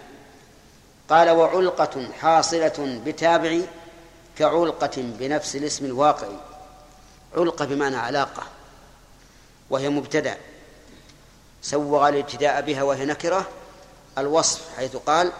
[1.09, 3.61] قال وعلقة حاصلة بتابع
[4.39, 6.37] كعلقة بنفس الاسم الواقعي.
[7.37, 8.43] علقة بمعنى علاقة
[9.70, 10.37] وهي مبتدأ
[11.62, 13.49] سوغ الابتداء بها وهي نكرة
[14.18, 15.33] الوصف حيث قال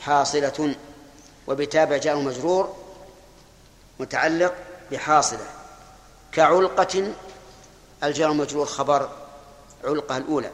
[0.00, 0.74] حاصلة
[1.46, 2.76] وبتابع جاء مجرور
[4.00, 4.54] متعلق
[4.92, 5.46] بحاصلة
[6.32, 7.12] كعلقة
[8.02, 9.08] الجار مجرور خبر
[9.84, 10.50] علقة الأولى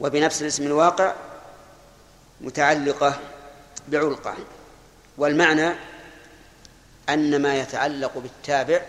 [0.00, 1.14] وبنفس الاسم الواقع
[2.40, 3.18] متعلقة
[3.88, 4.34] بعلقة
[5.18, 5.74] والمعنى
[7.08, 8.82] أن ما يتعلق بالتابع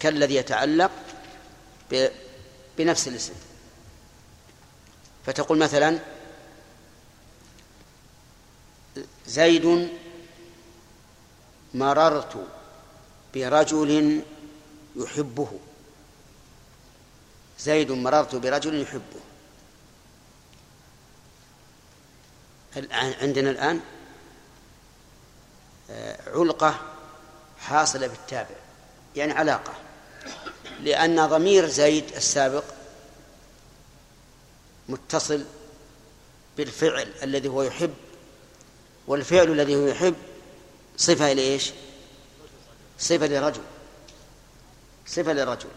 [0.00, 0.90] كالذي يتعلق
[2.78, 3.34] بنفس الاسم.
[5.26, 5.98] فتقول مثلا
[9.26, 9.88] زيد
[11.74, 12.46] مررت
[13.34, 14.22] برجل
[14.96, 15.60] يحبه.
[17.60, 19.20] زيد مررت برجل يحبه.
[22.92, 23.80] عندنا الآن؟
[25.90, 26.80] آه، علقة
[27.60, 28.56] حاصلة بالتابع
[29.16, 29.87] يعني علاقة.
[30.82, 32.64] لأن ضمير زيد السابق
[34.88, 35.44] متصل
[36.56, 37.94] بالفعل الذي هو يحب
[39.06, 40.14] والفعل الذي هو يحب
[40.96, 41.72] صفة لإيش؟
[42.98, 43.62] صفة لرجل.
[45.06, 45.68] صفة للرجل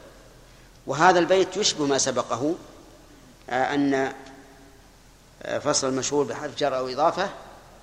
[0.88, 2.56] وهذا البيت يشبه ما سبقه
[3.50, 4.14] آه، أن
[5.44, 7.30] آه، فصل المشهور بحرف جر أو إضافة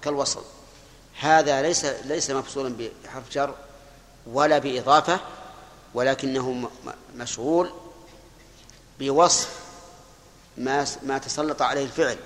[0.03, 0.43] كالوصل.
[1.21, 3.55] هذا ليس ليس مفصولا بحرف جر
[4.27, 5.21] ولا بإضافة.
[5.95, 6.71] ولكنه
[7.17, 7.73] مشغول
[8.99, 9.69] بوصف
[10.57, 12.19] ما ما تسلط عليه الفعل.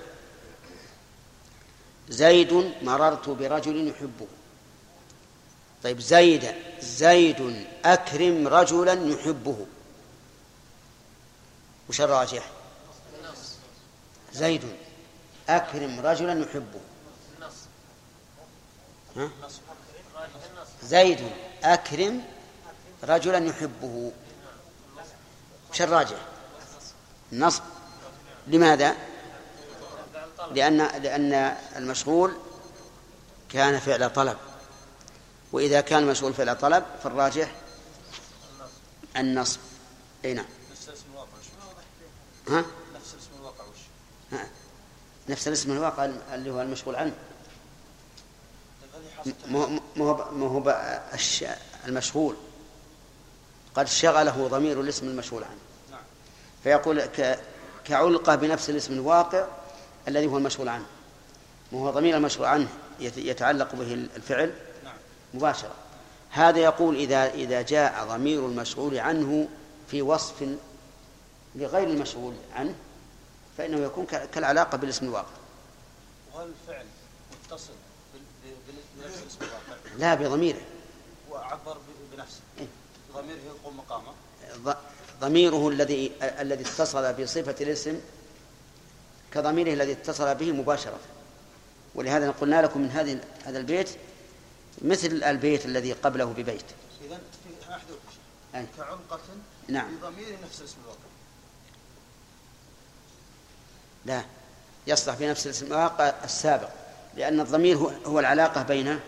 [2.09, 4.27] زيد مررت برجل يحبه.
[5.83, 9.65] طيب زيد زيد أكرم رجلا يحبه.
[11.89, 12.49] وش الراجح
[14.33, 14.63] زيد
[15.49, 16.79] أكرم رجلا يحبه.
[19.17, 19.29] ها؟
[20.83, 21.29] زيد
[21.63, 22.23] أكرم
[23.03, 24.11] رجلا يحبه
[25.71, 26.17] وش الراجح
[27.31, 27.63] النصب
[28.47, 28.95] لماذا
[30.51, 31.33] لأن لأن
[31.75, 32.33] المشغول
[33.49, 34.37] كان فعل طلب
[35.51, 37.51] وإذا كان المشغول فعل طلب فالراجح
[39.17, 39.59] النصب
[40.25, 41.27] أي نعم نفس الاسم الواقع
[42.49, 43.77] ها؟ نفس الاسم الواقع وش؟
[44.31, 44.47] ها.
[45.29, 47.13] نفس الاسم الواقع اللي هو المشغول عنه
[49.47, 51.01] ما هو ما هو
[51.87, 52.35] المشغول
[53.75, 55.59] قد شغله ضمير الاسم المشغول عنه.
[56.63, 57.03] فيقول
[57.85, 59.45] كعلقة بنفس الاسم الواقع
[60.07, 60.85] الذي هو المشغول عنه
[61.71, 62.67] وهو ضمير المشغول عنه
[62.99, 64.53] يتعلق به الفعل.
[65.33, 65.73] مباشرة
[66.29, 69.47] هذا يقول إذا إذا جاء ضمير المشغول عنه
[69.87, 70.55] في وصف
[71.55, 72.75] لغير المشغول عنه
[73.57, 75.33] فإنه يكون كالعلاقة بالاسم الواقع
[76.33, 76.85] وهل الفعل
[77.45, 77.73] متصل
[78.97, 80.61] بنفس الاسم الواقع؟ لا بضميره
[81.31, 81.77] وعبر؟
[83.15, 84.13] ضميره يقوم مقامه.
[85.21, 88.01] ضميره الذي الذي اتصل بصفة الاسم
[89.33, 90.99] كضميره الذي اتصل به مباشرة.
[91.95, 93.89] ولهذا قلنا لكم من هذه هذا البيت
[94.81, 96.65] مثل البيت الذي قبله ببيت.
[97.05, 97.73] إذا في
[98.55, 99.19] أحد كعلقة
[99.67, 99.97] نعم.
[99.97, 100.99] بضمير نفس اسم الواقع.
[104.05, 104.23] لا.
[104.87, 106.69] يصلح في نفس الاسم الواقع السابق
[107.15, 108.99] لأن الضمير هو العلاقة بين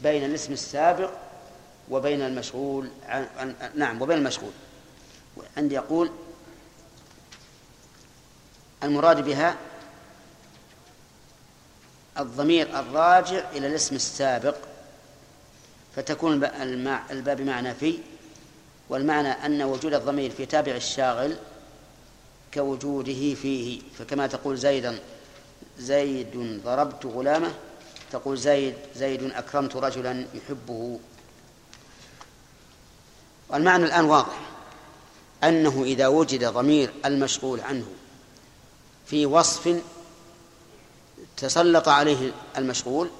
[0.00, 1.10] بين الاسم السابق
[1.90, 4.52] وبين المشغول عن, نعم وبين المشغول.
[5.56, 6.10] عندي يقول
[8.82, 9.56] المراد بها
[12.18, 14.56] الضمير الراجع إلى الاسم السابق
[15.96, 16.44] فتكون
[17.10, 17.98] الباب بمعنى في
[18.88, 21.36] والمعنى أن وجود الضمير في تابع الشاغل
[22.54, 23.80] كوجوده فيه.
[23.98, 24.98] فكما تقول زيدا
[25.78, 27.54] زيد ضربت غلامه
[28.12, 31.00] تقول زيد زيد أكرمت رجلا يحبه.
[33.50, 34.40] والمعنى الآن واضح.
[35.44, 37.86] أنه إذا وجد ضمير المشغول عنه
[39.06, 39.80] في وصف
[41.36, 43.10] تسلط عليه المشغول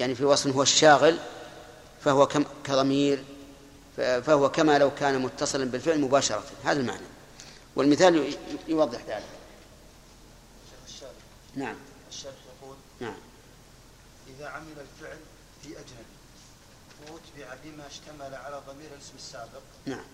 [0.00, 1.18] يعني في وصف هو الشاغل
[2.04, 3.24] فهو كم كضمير
[3.96, 6.44] فهو كما لو كان متصلا بالفعل مباشرة.
[6.64, 7.06] هذا المعنى.
[7.76, 8.34] والمثال
[8.68, 9.24] يوضح ذلك.
[11.56, 11.76] نعم.
[12.10, 13.16] الشارح يقول نعم.
[14.28, 15.01] إذا عمل الفعل
[17.64, 19.62] بما اشتمل على ضمير الاسم السابق.
[19.86, 20.04] نعم.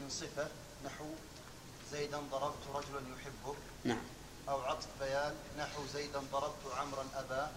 [0.00, 0.48] من صفة
[0.84, 1.04] نحو
[1.92, 3.54] زيدا ضربت رجلا يحبه.
[3.84, 4.02] نعم.
[4.48, 7.50] أو عطف بيان نحو زيدا ضربت عمرا أبا.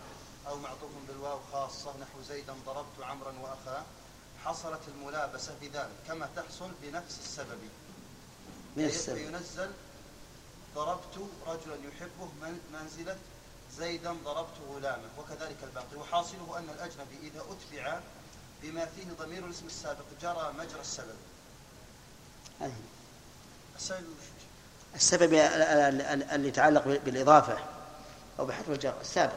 [0.48, 3.84] أو معطوف بالواو خاصة نحو زيدا ضربت عمرا وأخاه
[4.46, 7.60] حصلت الملابسة بذلك كما تحصل بنفس السبب.
[8.78, 9.16] السبب.
[9.16, 9.72] فينزل
[10.76, 13.18] ضربت رجلا يحبه من منزلة
[13.78, 15.10] زيدا ضربت غلامه.
[15.18, 15.96] وكذلك الباقي.
[15.98, 18.00] وحاصله أن الأجنبي إذا أتبع
[18.64, 21.16] بما فيه ضمير الاسم السابق جرى مجرى السبب.
[23.78, 24.04] السبب
[24.96, 27.58] السبب ال- ال- ال- اللي يتعلق بالإضافة
[28.40, 29.34] أو بحرف الجر السابق.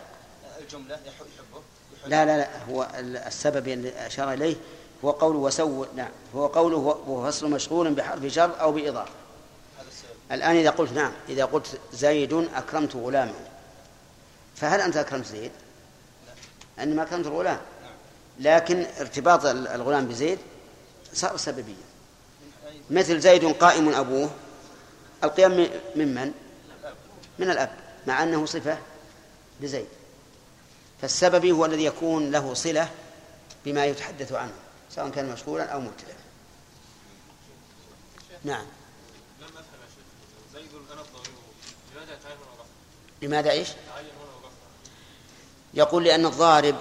[0.61, 1.63] الجملة يح- يحبه.
[2.07, 4.57] لا لا لا هو ال- السبب اللي أشار إليه
[5.05, 9.11] هو قوله وسو نعم هو قوله وهو فصل مشغول بحرف جر أو بإضافة.
[9.79, 10.33] هذا السبب.
[10.33, 13.35] الآن إذا قلت نعم إذا قلت زيد أكرمت غلامه
[14.57, 15.53] فهل أنت أكرمت زيد؟
[16.79, 17.61] أنما أكرمت الغلام.
[18.41, 20.39] لكن ارتباط ال- الغلام بزيد
[21.15, 21.75] صار سببيا
[22.91, 24.31] مثل زيد قائم أبوه
[25.25, 26.33] القيام من- ممن؟
[27.39, 27.77] من الأب
[28.07, 28.79] مع أنه صفة
[29.61, 29.87] لزيد
[31.03, 32.91] فالسببي هو الذي يكون له صلة
[33.65, 34.53] بما يتحدث عنه
[34.91, 36.15] سواء كان مشغولا أو مبتدأ
[38.45, 38.67] نعم
[39.41, 41.05] لم افهم يا شيخ زيد الضمير
[41.95, 42.65] لماذا رفع؟
[43.23, 43.69] لماذا إيش؟
[45.75, 46.77] يقول لأن الضارب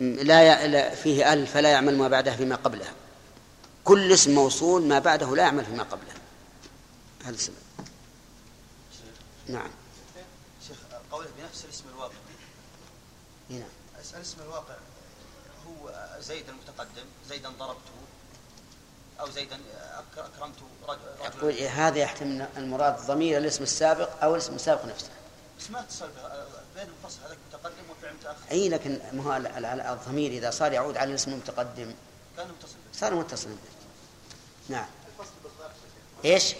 [0.00, 2.86] لا فيه أل فلا يعمل ما بعده فيما قبله.
[3.84, 6.12] كل اسم موصول ما بعده لا يعمل فيما قبله.
[7.24, 7.54] هذا السبب.
[9.46, 9.70] نعم.
[10.68, 10.76] شيخ
[11.12, 12.14] قوله بنفس الاسم الواقع.
[13.50, 13.66] هنا
[14.16, 14.74] الاسم الواقع
[15.66, 17.92] هو زيد المتقدم زيدا ضربته
[19.20, 19.58] أو زيدا
[20.16, 20.56] أكرمت
[20.88, 25.10] رجل يقول إيه هذا يحتمل المراد ضمير الاسم السابق أو الاسم السابق نفسه.
[25.58, 26.08] بس ما اتصل
[26.76, 30.72] بين الفصل هذاك متقدم وفعل متأخر أي لكن ما هو ال- ال- الضمير إذا صار
[30.72, 31.94] يعود على الاسم المتقدم.
[32.36, 33.58] كان متصل به صار متصلا به
[34.68, 34.86] نعم.
[36.24, 36.54] إيش؟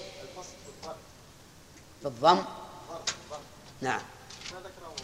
[2.05, 2.45] بالضم؟
[3.81, 4.03] نعم.
[4.53, 4.95] ما ذكره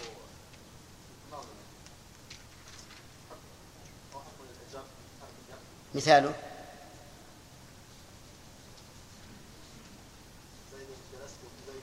[5.95, 6.35] مثاله؟
[10.73, 11.83] زيد جلست في بيت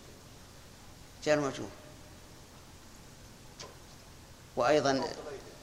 [1.26, 1.70] جار مجرور
[4.58, 5.04] وأيضا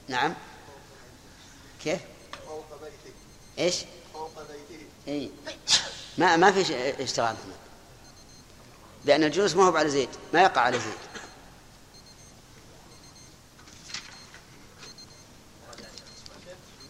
[0.08, 0.34] نعم.
[1.84, 2.00] كيف؟
[2.48, 3.14] فوق بيته
[3.58, 5.30] إيش؟ فوق بيته إي.
[6.18, 7.54] ما ما في اشتغال هنا
[9.04, 10.94] لأن الجلوس ما هو على زيد ما يقع على زيد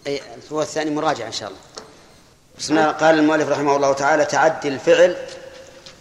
[0.07, 1.61] أي هو الثاني مراجعة إن شاء الله.
[2.59, 5.17] بسم الله قال المؤلف رحمه الله تعالى تعدي الفعل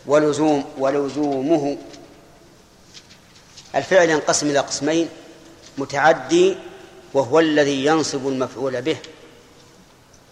[0.05, 1.77] ولزوم ولزومه.
[3.75, 5.09] الفعل ينقسم إلى قسمين.
[5.77, 6.57] متعدي
[7.13, 8.97] وهو الذي ينصب المفعول به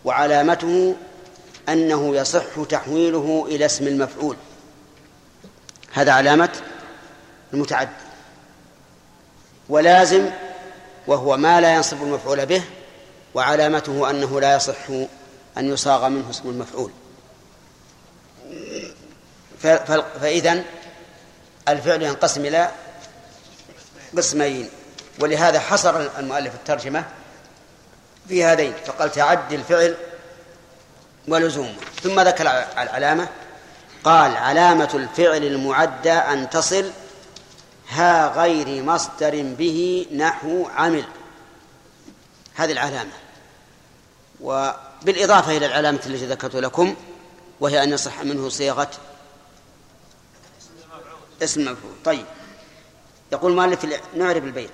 [0.06, 0.96] وعلامته
[1.70, 4.38] أنه يصح تحويله إلى اسم المفعول.
[5.94, 6.50] هذا علامة
[7.54, 7.92] المتعدي.
[9.70, 10.30] ولازم
[11.08, 12.64] وهو ما لا ينصب المفعول به
[13.34, 14.90] وعلامته أنه لا يصح
[15.58, 16.92] أن يصاغ منه اسم المفعول.
[20.22, 20.64] فإذا
[21.68, 22.72] الفعل ينقسم إلى
[24.18, 24.70] قسمين.
[25.22, 27.06] ولهذا حصر المؤلف الترجمة
[28.28, 29.96] في هذين فقال تعدي الفعل
[31.28, 31.76] ولزومه.
[32.04, 32.48] ثم ذكر
[32.78, 33.28] العلامة
[34.04, 36.92] قال علامة الفعل المعدى أن تصل
[37.90, 41.06] ها غير مصدر به نحو عمل.
[42.56, 43.12] هذه العلامة.
[44.42, 46.96] وبالإضافة إلى العلامة التي ذكرت لكم
[47.60, 48.92] وهي أن يصح منه صيغة
[51.44, 51.94] اسم مفعول.
[52.06, 52.26] طيب.
[53.32, 54.72] يقول المؤلف نعرف البيت.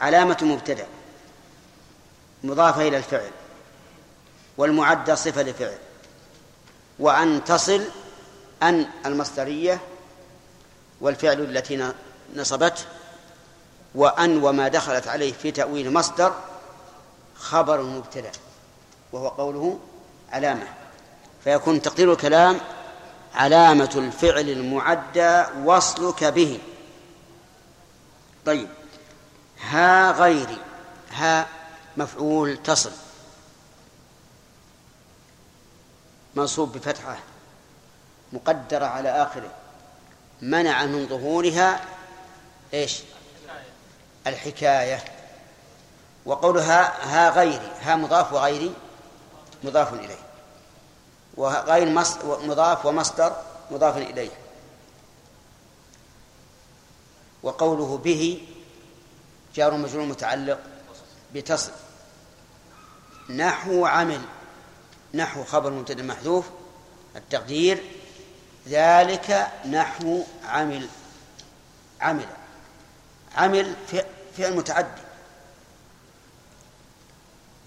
[0.00, 0.86] علامة مبتدأ
[2.44, 3.30] مضافة إلى الفعل
[4.56, 5.78] والمعدى صفة لفعل
[6.98, 7.82] وأن تصل
[8.62, 9.80] أن المصدرية
[11.00, 11.92] والفعل التي
[12.36, 12.82] نصبته
[13.94, 16.34] وأن وما دخلت عليه في تأويل مصدر
[17.36, 18.32] خبر مبتدأ
[19.12, 19.78] وهو قوله
[20.32, 20.66] علامة.
[21.44, 22.60] فيكون تقدير الكلام
[23.34, 26.58] علامة الفعل المعدى وصلك به.
[28.46, 28.68] طيب.
[29.60, 30.58] ها غيري
[31.12, 31.48] ها
[31.96, 32.92] مفعول تصل.
[36.34, 37.18] منصوب بفتحة
[38.32, 39.50] مقدرة على آخره.
[40.42, 41.84] منع من ظهورها
[42.74, 43.02] إيش؟
[44.26, 45.04] الحكاية.
[46.26, 48.74] وقولها ها غيري ها مضاف وغيري
[49.64, 50.18] مضاف إليه.
[51.36, 51.88] وغير
[52.24, 53.36] مضاف ومصدر
[53.70, 54.30] مضاف إليه.
[57.42, 58.48] وقوله به
[59.54, 60.60] جار مجرور متعلق
[61.34, 61.72] بتصل.
[63.30, 64.20] نحو عمل
[65.14, 66.46] نحو خبر مبتدا محذوف
[67.16, 67.84] التقدير
[68.68, 70.88] ذلك نحو عمل
[72.00, 72.26] عمل
[73.36, 73.74] عمل
[74.36, 75.02] فعل متعدي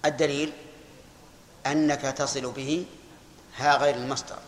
[0.04, 0.52] الدليل
[1.66, 2.86] أنك تصل به
[3.56, 4.38] ها غير المصدر.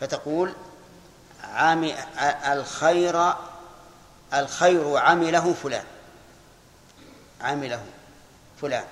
[0.00, 0.52] فتقول
[1.42, 1.94] عام
[2.46, 3.34] الخير
[4.34, 5.84] الخير عمله فلان.
[7.40, 7.84] عمله
[8.60, 8.84] فلان.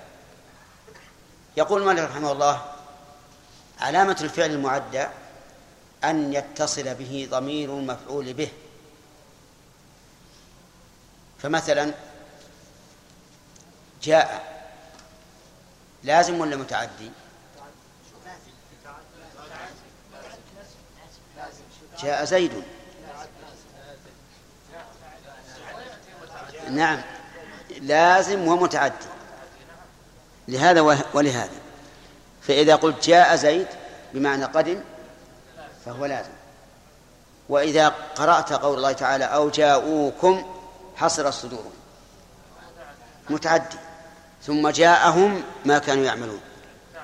[1.57, 2.75] يقول مالك رحمه الله
[3.79, 5.07] علامة الفعل المعدى
[6.03, 8.51] أن يتصل به ضمير المفعول به.
[11.41, 11.93] فمثلا
[14.03, 14.51] جاء
[16.03, 17.11] لازم ولا متعدي؟
[22.03, 22.63] جاء زيد.
[26.75, 27.01] نعم.
[27.81, 29.05] لازم ومتعدي
[30.47, 30.81] لهذا
[31.13, 31.49] ولهذا.
[32.41, 33.67] فإذا قلت جاء زيد
[34.13, 34.81] بمعنى قدم
[35.85, 36.31] فهو لازم.
[37.49, 40.45] وإذا قرأت قول الله تعالى أو جاءوكم
[40.95, 41.71] حصر الصدور.
[43.29, 43.77] متعدي.
[44.43, 46.41] ثم جاءهم ما كانوا يعملون.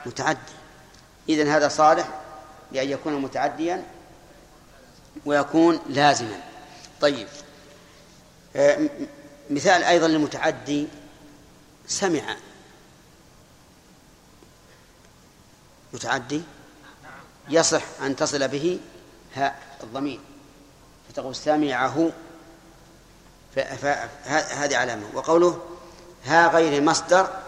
[0.06, 0.40] متعدي.
[1.30, 2.08] إذن هذا صالح
[2.72, 3.84] لأن يكون متعديا
[5.26, 6.40] ويكون لازما.
[7.02, 7.28] طيب.
[8.56, 8.90] آه،
[9.50, 10.88] مثال أيضا للمتعدي
[11.88, 12.38] سمع.
[15.94, 16.42] متعدي؟
[17.50, 18.80] يصح أن تصل به
[19.36, 20.20] هاء الضمير
[21.10, 22.12] فتقول سمعه.
[23.56, 25.06] فهذه علامة.
[25.14, 25.62] وقوله
[26.26, 27.44] ها غير مصدر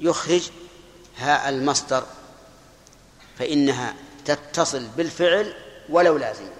[0.00, 0.50] يخرج
[1.18, 2.06] هاء المصدر
[3.38, 3.94] فإنها
[4.24, 5.54] تتصل بالفعل
[5.88, 6.57] ولو لازما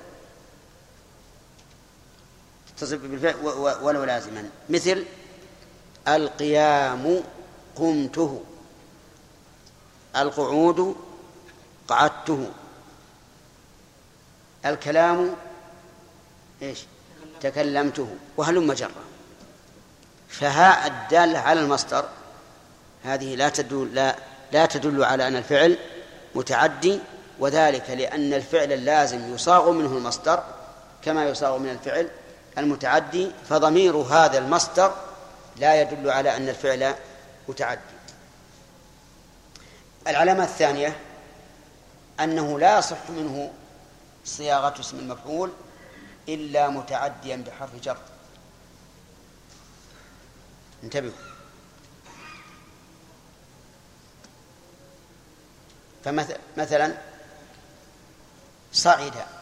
[2.78, 3.36] تتصل بالفعل
[3.82, 4.48] ولو لازما.
[4.68, 5.04] مثل
[6.08, 7.22] القيام
[7.76, 8.42] قمته.
[10.16, 10.96] القعود
[11.88, 12.50] قعدته.
[14.66, 15.36] الكلام
[16.62, 16.84] إيش؟
[17.40, 18.16] تكلمته.
[18.36, 18.90] وهلم جرا
[20.28, 22.08] فهاء الدالة على المصدر.
[23.04, 24.16] هذه لا تدل لا,
[24.52, 25.78] لا تدل على أن الفعل
[26.34, 27.00] متعدي
[27.38, 30.42] وذلك لأن الفعل اللازم يصاغ منه المصدر
[31.02, 32.08] كما يصاغ من الفعل
[32.58, 34.94] المتعدي فضمير هذا المصدر
[35.56, 36.94] لا يدل على أن الفعل
[37.48, 37.80] متعدي.
[40.06, 40.96] العلامة الثانية
[42.20, 43.52] أنه لا يصح منه
[44.24, 45.52] صياغة اسم المفعول
[46.28, 47.96] إلا متعديا بحرف جر.
[50.82, 51.12] انتبهوا.
[56.04, 56.94] فمثلا
[58.72, 59.37] صعد.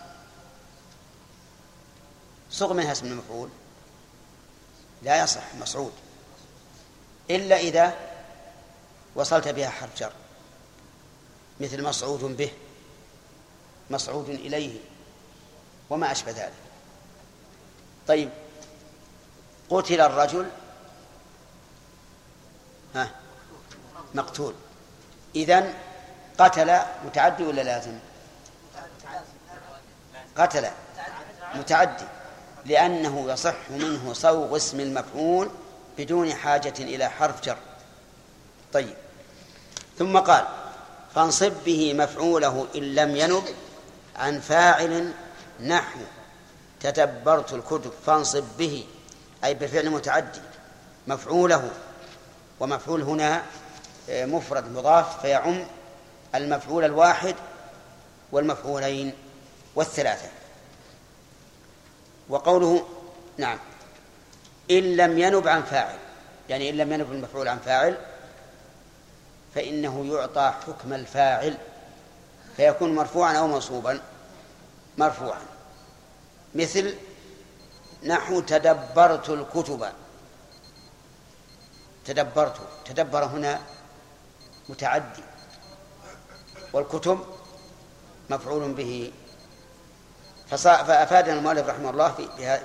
[2.56, 3.48] صغ منها اسم المفعول؟
[5.02, 5.92] لا يصح مصعود
[7.30, 7.94] إلا إذا
[9.14, 10.12] وصلت بها حرف جر.
[11.60, 12.50] مثل مصعود به
[13.90, 14.80] مصعود إليه
[15.90, 16.52] وما أشبه ذلك.
[18.08, 18.30] طيب
[19.70, 20.50] قتل الرجل.
[22.94, 23.10] ها
[24.14, 24.54] مقتول.
[25.34, 25.74] إذن
[26.38, 27.98] قتل متعدي ولا لازم؟
[30.36, 30.70] قتل.
[31.54, 32.06] متعدي.
[32.66, 35.50] لأنه يصح منه صوغ اسم المفعول
[35.98, 37.56] بدون حاجة إلى حرف جر.
[38.72, 38.94] طيب.
[39.98, 40.44] ثم قال
[41.14, 43.44] فانصب به مفعوله إن لم ينب
[44.16, 45.12] عن فاعل
[45.60, 46.00] نحو
[46.80, 48.84] تدبرت الكتب فانصب به
[49.44, 50.40] أي بفعل متعدي
[51.06, 51.70] مفعوله.
[52.60, 53.42] ومفعول هنا
[54.10, 55.66] آه، مفرد مضاف فيعم
[56.34, 57.34] المفعول الواحد
[58.32, 59.12] والمفعولين
[59.74, 60.35] والثلاثة.
[62.28, 62.86] وقوله
[63.38, 63.58] نعم.
[64.70, 65.98] إن لم ينب عن فاعل
[66.48, 67.98] يعني إن لم ينب المفعول عن فاعل
[69.54, 71.56] فإنه يعطى حكم الفاعل
[72.56, 74.00] فيكون مرفوعا أو منصوبا.
[74.98, 75.42] مرفوعا.
[76.54, 76.94] مثل
[78.04, 79.86] نحو تدبرت الكتب.
[82.04, 82.56] تدبرت.
[82.84, 83.60] تدبر هنا
[84.68, 85.22] متعدي.
[86.72, 87.18] والكتب
[88.30, 89.12] مفعول به
[90.50, 92.60] فأفادنا المؤلف رحمه الله في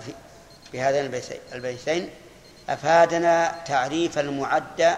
[0.72, 1.22] في هذين
[1.54, 2.10] البيتين.
[2.70, 4.94] أفادنا تعريف المعدى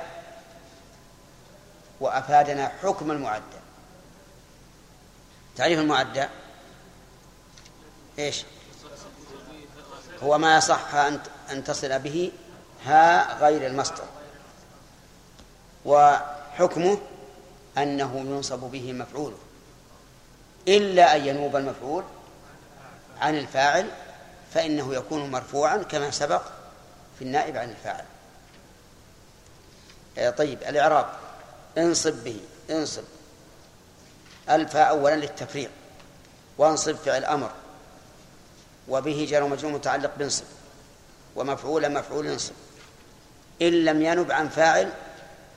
[2.00, 3.60] وأفادنا حكم المعدى
[5.56, 6.26] تعريف المعدى
[8.20, 8.44] إيش؟
[10.24, 11.20] هو ما يصح أن
[11.52, 12.32] أن تصل به
[12.86, 14.04] ها غير المصدر.
[15.86, 16.98] وحكمه
[17.78, 19.38] أنه ينصب به مفعوله.
[20.68, 22.04] إلا أن ينوب المفعول
[23.24, 23.90] عن الفاعل
[24.54, 26.42] فإنه يكون مرفوعا كما سبق
[27.20, 28.06] في النائب عن الفاعل.
[30.18, 31.06] آه، طيب الإعراب.
[31.78, 32.40] انصب به
[32.70, 33.04] انصب.
[34.50, 35.70] الفاء أولا للتفريق.
[36.58, 37.52] وانصب فعل أمر
[38.88, 40.46] وبه جار ومجرور متعلق بانصب.
[41.36, 42.54] ومفعول مفعول انصب.
[43.62, 44.94] إن لم ينب عن فاعل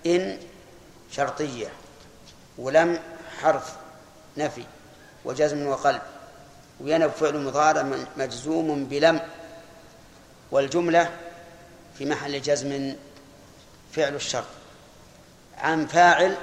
[0.07, 0.39] إن
[1.11, 1.69] شرطية.
[2.59, 3.01] ولم
[3.41, 3.77] حرف
[4.37, 4.65] نفي.
[5.25, 6.03] وجزم وقلب.
[6.81, 9.20] وينب فعل مضارع مجزوم بلم
[10.51, 11.11] والجملة
[11.98, 12.97] في محل جزم
[13.93, 14.44] فعل الشرط.
[15.59, 16.36] عن فاعل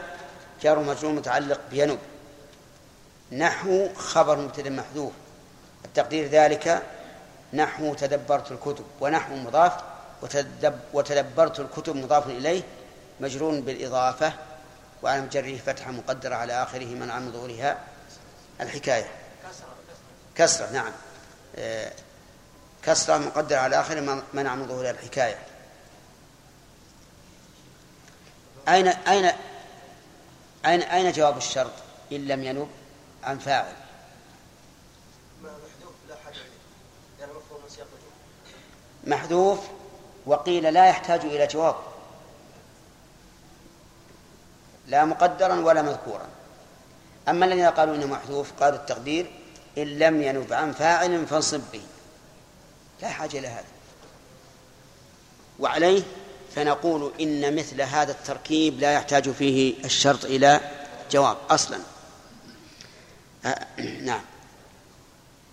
[0.62, 2.00] جار مجزوم متعلق بينب.
[3.32, 5.12] نحو خبر مبتدأ محذوف.
[5.86, 6.84] التقدير ذلك
[7.54, 9.74] نحو تدبرت الكتب ونحو مضاف
[10.22, 12.64] وتدب وتدبرت الكتب مضاف إليه
[13.20, 14.34] مجرور بالإضافة
[15.04, 17.78] وعلى جره فتحة مقدرة على آخره من ظهورها.
[18.62, 19.23] الحكاية.
[20.36, 20.92] كسرة نعم.
[21.56, 21.92] آه،
[22.84, 25.40] كسرة مقدرة على آخره منع من ظهورها الحكاية.
[28.68, 29.32] أين أين
[30.66, 31.72] أين أين جواب الشرط؟
[32.12, 32.70] إن لم ينب
[33.24, 33.74] عن فاعل؟
[35.44, 36.36] محذوف لا حاجة
[37.20, 37.88] يعني مفهوم سياق
[39.04, 39.60] محذوف
[40.26, 41.76] وقيل لا يحتاج إلى جواب.
[44.88, 46.28] لا مقدرا ولا مذكورا.
[47.28, 49.43] أما الذين قالوا إنه محذوف قالوا التقدير
[49.78, 51.82] إن لم ينب عن فاعل فانصب به.
[53.02, 53.66] لا حاجة إلى هذا.
[55.60, 56.04] وعليه
[56.56, 60.60] فنقول إن مثل هذا التركيب لا يحتاج فيه الشرط إلى
[61.12, 61.80] جواب أصلا.
[63.46, 63.68] آه
[64.10, 64.22] نعم.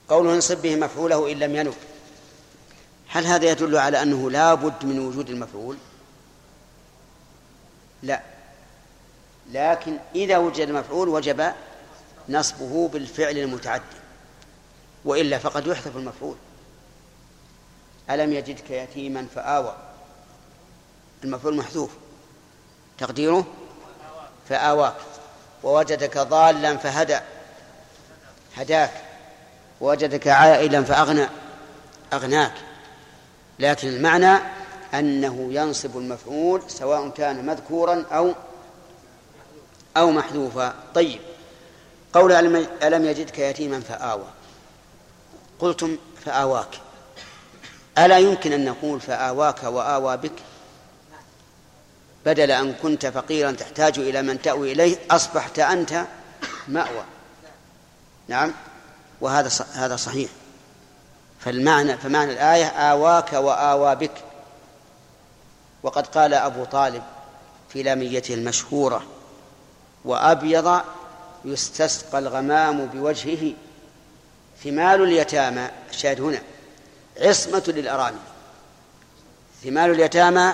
[0.09, 1.75] قوله انصب به مفعوله إن لم ينب
[3.09, 5.77] هل هذا يدل على أنه لا بد من وجود المفعول؟
[8.03, 8.23] لا.
[9.53, 11.53] لكن إذا وجد المفعول وجب
[12.29, 14.00] نصبه بالفعل المتعدي
[15.05, 16.37] وإلا فقد يحذف المفعول.
[18.11, 19.77] ألم يجدك يتيما فآوى.
[21.25, 21.91] المفعول محذوف.
[22.99, 23.47] تقديره؟
[24.49, 24.95] فآواك
[25.63, 27.19] ووجدك ضالا فهدى.
[28.57, 28.93] هداك.
[29.81, 31.29] ووجدك عائلا فأغنى.
[32.13, 32.55] أغناك.
[33.59, 34.39] لكن المعنى
[34.95, 38.35] أنه ينصب المفعول سواء كان مذكورا أو
[39.97, 40.75] أو محذوفا.
[40.95, 41.21] طيب.
[42.13, 42.33] قول
[42.83, 44.40] ألم يجدك يتيما فآوى.
[45.61, 46.81] قلتم فآواك.
[47.99, 50.33] ألا يمكن أن نقول فآواك وآوى بك؟
[52.27, 56.05] بدل أن كنت فقيرا تحتاج إلى من تأوي إليه أصبحت أنت
[56.69, 57.05] مأوى.
[58.29, 58.53] نعم
[59.21, 60.31] وهذا هذا صحيح.
[61.41, 64.25] فالمعنى فمعنى الآية آواك وآوى بك.
[65.83, 67.03] وقد قال أبو طالب
[67.69, 69.03] في لاميته المشهورة
[70.05, 70.81] وأبيض
[71.45, 73.53] يستسقى الغمام بوجهه
[74.65, 76.43] ثمال اليتامى الشاهد هنا
[77.17, 78.19] عصمة للأرامل.
[79.65, 80.53] ثمال اليتامى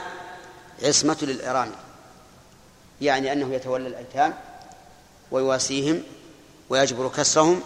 [0.82, 1.74] عصمة للأرامل.
[3.00, 4.34] يعني أنه يتولى الأيتام
[5.30, 6.02] ويواسيهم
[6.68, 7.62] ويجبر كسرهم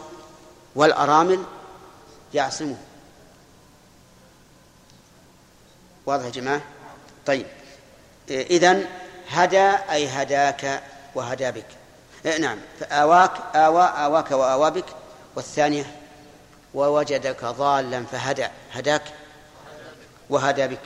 [0.75, 1.45] والأرامل
[2.35, 2.79] يعصمهم
[6.07, 6.61] واضح يا جماعة؟
[7.27, 7.47] طيب.
[8.31, 8.87] إذن
[9.29, 10.83] هدى أي هداك
[11.15, 11.67] وهدى بك.
[12.27, 12.59] إيه نعم.
[12.81, 14.87] فآواك آوى آواك وآوى بك.
[15.37, 16.00] والثانية
[16.75, 19.03] ووجدك ضالا فهدى هداك
[20.31, 20.83] وهدى بك.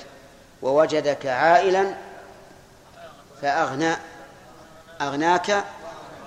[0.63, 1.95] ووجدك عائلا
[3.43, 3.97] فأغنى
[5.01, 5.65] أغناك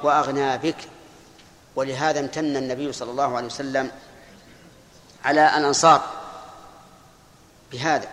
[0.04, 0.78] وأغنى بك.
[1.76, 3.92] ولهذا امتن النبي صلى الله عليه وسلم
[5.26, 6.02] على الأنصار
[7.72, 8.10] بهذا.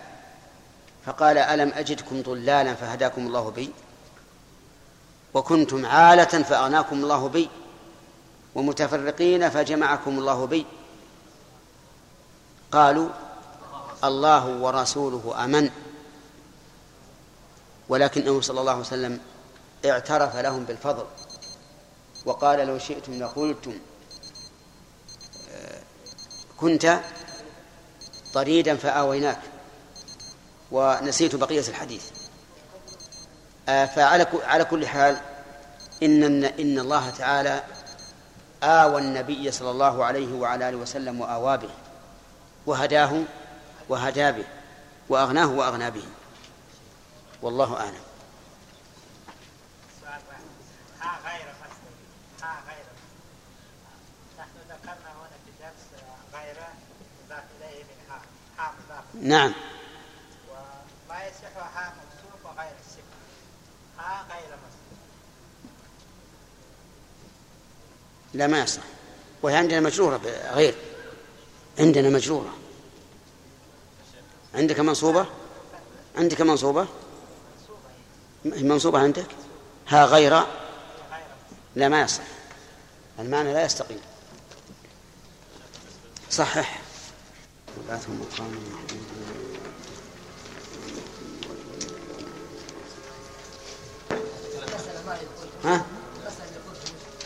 [1.05, 3.71] فقال ألم أجدكم ضلالا فهداكم الله بي؟
[5.33, 7.49] وكنتم عالة فأغناكم الله بي؟
[8.55, 10.65] ومتفرقين فجمعكم الله بي؟
[12.71, 13.09] قالوا
[14.03, 15.69] الله ورسوله أمن
[17.89, 19.19] ولكنه صلى الله عليه وسلم
[19.85, 21.05] اعترف لهم بالفضل
[22.25, 23.73] وقال لو شئتم لقلتم
[25.51, 25.81] آه،
[26.57, 26.99] كنت
[28.33, 29.39] طريدا فآويناك
[30.71, 32.03] ونسيت بقية الحديث.
[33.69, 35.17] آه، فعلى على كل حال
[36.03, 37.63] إن إن الله تعالى
[38.63, 41.69] آوى النبي صلى الله عليه وعلى آله وسلم وآوى به.
[42.65, 43.23] وهداه
[43.89, 44.45] وهدى به
[45.09, 46.03] وأغناه وأغنى به.
[47.41, 48.05] والله أعلم.
[59.21, 59.53] نعم.
[60.49, 63.03] وما يصح ها موصوف وغير الصفة
[63.99, 64.97] ها غير مصدر
[68.33, 68.81] لا ما يصح.
[69.41, 70.17] وهي عندنا مجرورة
[70.53, 70.75] غير.
[71.79, 72.53] عندنا مجرورة.
[74.55, 75.25] عندك منصوبة؟
[76.17, 76.87] عندك منصوبة؟
[78.45, 79.27] منصوبة عندك؟
[79.87, 80.43] ها غير؟
[81.75, 82.23] لا ما يصح.
[83.19, 83.99] المعنى لا يستقيم.
[86.31, 86.81] صحح.
[95.63, 95.85] ها.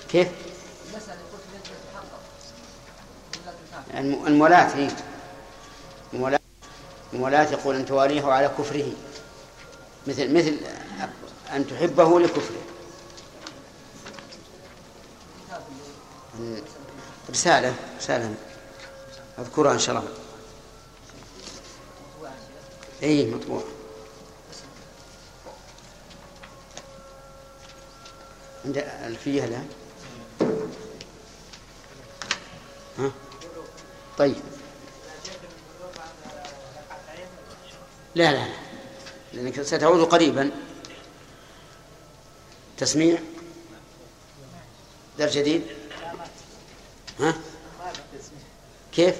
[0.09, 0.48] كيف؟
[3.93, 4.91] المولاة هي
[6.13, 6.39] المولاة
[7.13, 8.91] المولاة يقول أن تواليه على كفره.
[10.07, 10.57] مثل مثل
[11.55, 12.61] أن تحبه لكفره.
[17.29, 18.35] رسالة رسالة.
[19.39, 20.09] أذكرها إن شاء الله.
[23.03, 23.63] أي مطبوع.
[28.65, 29.63] عند الفيه لا؟
[32.99, 33.11] ها؟
[34.19, 34.35] طيب.
[38.15, 38.53] لا لا لا.
[39.33, 40.51] لأنك ستعود قريبا.
[42.77, 43.19] تسميع؟
[45.19, 45.63] درس جديد؟
[47.19, 47.33] ها؟
[48.91, 49.15] كيف؟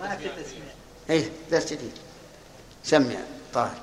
[0.00, 0.74] ما في تسمية
[1.10, 1.92] اي درس جديد.
[2.84, 3.16] سمع
[3.54, 3.82] طاهر.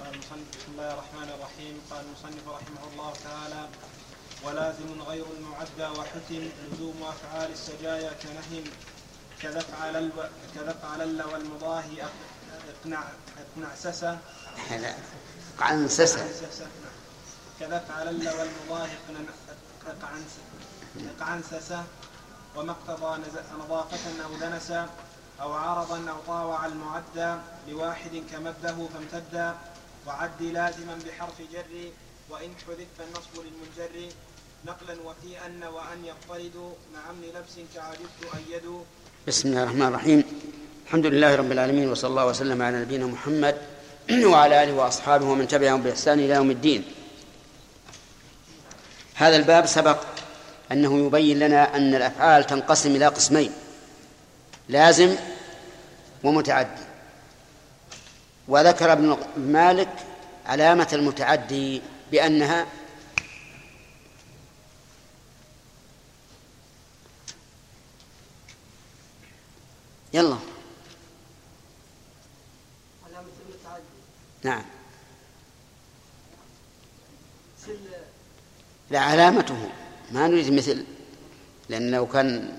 [0.00, 3.68] قال المصنف بسم الله الرحمن الرحيم قال المصنف رحمه الله تعالى
[4.44, 8.64] ولازم غير المعدى وحتم لزوم افعال السجايا كنهم
[9.42, 10.30] كذا افعل الب...
[10.54, 12.02] كذا افعل ال والمضاهي
[12.82, 13.02] اقنع
[13.38, 14.18] اقنع سسه
[14.70, 14.94] لا
[15.60, 16.66] عن سسة سسه
[17.60, 17.72] نعم.
[18.08, 19.28] ال والمضاهي اقنع
[19.86, 21.84] أقعنس- أقعنسسه.
[22.56, 23.20] وما اقتضى
[23.58, 24.88] نظافة أو دنسا
[25.40, 27.36] أو عرضا أو طاوع المعدى
[27.68, 29.54] لواحد كمده فامتدا
[30.06, 31.90] وعد لازما بحرف جر.
[32.30, 34.12] وإن حذف فالنصب للمنجر
[34.66, 38.84] نقلا وفي أن وأن يضطرد مع أمن لبس كعجبت أيد.
[39.26, 40.24] بسم الله الرحمن الرحيم.
[40.86, 43.54] الحمد لله رب العالمين وصلى الله وسلم على نبينا محمد
[44.30, 46.84] وعلى آله وأصحابه ومن تبعهم بإحسان إلى يوم الدين.
[49.14, 49.98] هذا الباب سبق
[50.72, 53.52] أنه يبين لنا أن الأفعال تنقسم إلى قسمين
[54.68, 55.14] لازم
[56.24, 56.82] ومتعدي.
[58.48, 59.92] وذكر ابن مالك
[60.46, 61.82] علامة المتعدي
[62.12, 62.66] بأنها
[70.12, 70.38] يلا.
[73.06, 73.82] علامة المتعدي
[74.42, 74.64] نعم.
[78.90, 79.70] لا علامته.
[80.10, 80.84] ما نريد مثل.
[81.68, 82.58] لأن لو كان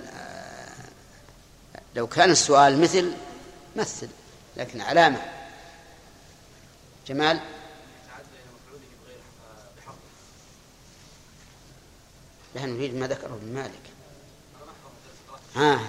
[1.96, 3.14] لو كان السؤال مثل
[3.76, 4.10] مثل.
[4.58, 5.22] لكن علامة.
[7.08, 7.40] جمال؟
[12.56, 13.82] لا نريد ما ذكره ابن مالك.
[15.56, 15.80] ها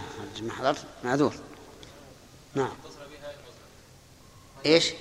[0.43, 0.85] ما حضرت.
[1.05, 1.35] معذور.
[2.55, 2.77] نعم.
[4.67, 4.93] إيش؟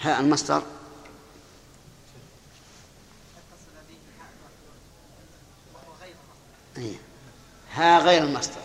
[0.00, 0.62] ها المصدر.
[6.76, 6.96] أي.
[7.72, 8.60] ها غير المصدر.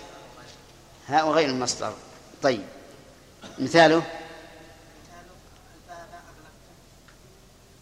[1.07, 1.93] ها وغير المصدر.
[2.43, 2.65] طيب.
[3.59, 4.03] مثاله؟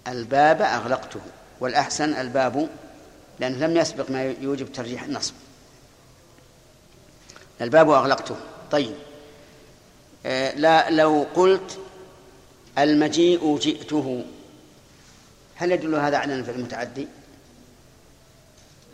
[0.07, 1.21] الباب أغلقته.
[1.59, 2.69] والأحسن الباب
[3.39, 5.33] لأنه لم يسبق ما يوجب ترجيح النصب.
[7.61, 8.37] الباب أغلقته.
[8.71, 8.95] طيب.
[10.25, 11.79] آه لا لو قلت
[12.77, 14.25] المجيء جئته
[15.55, 17.07] هل يدل هذا على أنه فعل متعدي؟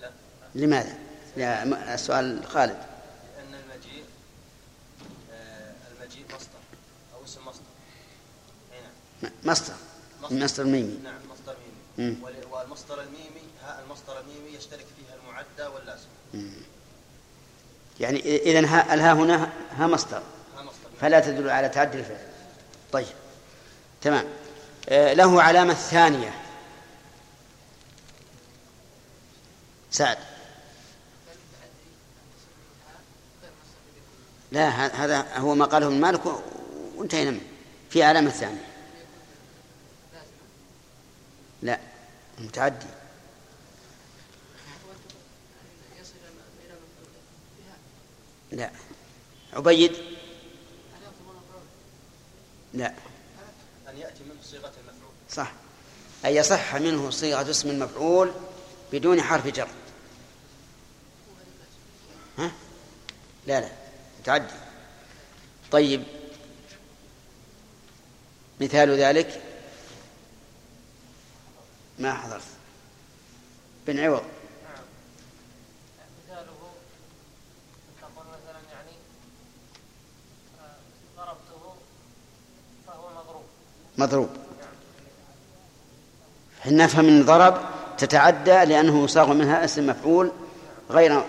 [0.02, 0.11] لا.
[0.56, 0.97] لماذا؟
[1.38, 2.77] لا السؤال خالد.
[3.38, 4.03] لأن المجيء
[5.34, 6.60] آه، المجيء مصدر
[7.15, 7.61] أو اسم مصدر.
[8.73, 8.77] أي
[9.23, 9.31] نعم.
[9.43, 9.73] مصدر.
[10.31, 10.64] مصدر.
[10.64, 11.56] ميمي نعم مصدر
[11.97, 12.18] ميمي.
[12.52, 13.45] والمصدر الميمي
[13.84, 16.07] المصدر الميمي يشترك فيها المعدى واللازم.
[17.99, 20.23] يعني إذا ها الها هنا ها مصدر.
[21.01, 22.27] فلا تدل على تعدي الفعل.
[22.91, 23.15] طيب.
[24.01, 24.26] تمام.
[24.89, 26.34] آه، له علامة ثانية.
[29.91, 30.17] سعد.
[34.51, 36.22] لا هذا هو ما قاله ابن مالك
[36.95, 37.41] وانتهينا منه.
[37.89, 38.65] في علامة ثانية.
[41.61, 41.80] لا
[42.39, 42.85] المتعدي
[48.51, 48.72] لا.
[49.53, 49.91] عبيد؟
[52.73, 52.93] لا.
[53.89, 55.13] أن يأتي منه صيغة المفعول.
[55.30, 55.51] صح.
[56.26, 58.31] أن يصح منه صيغة اسم المفعول
[58.93, 59.67] بدون حرف جر.
[62.38, 62.51] ها؟
[63.47, 63.72] لا لا.
[64.19, 64.53] متعدي.
[65.72, 66.03] طيب.
[68.61, 69.41] مثال ذلك؟
[71.99, 72.43] ما حضرت.
[73.88, 74.23] بن عوض
[76.26, 76.45] مثاله
[78.01, 78.91] تقول مثلا يعني
[80.59, 80.76] آه،
[81.17, 81.76] ضربته
[82.88, 83.45] فهو مضروب
[83.97, 84.30] مضروب.
[86.61, 87.61] حنا نفهم من ضرب
[87.97, 90.31] تتعدى لأنه يصاغ منها اسم مفعول
[90.89, 91.23] غير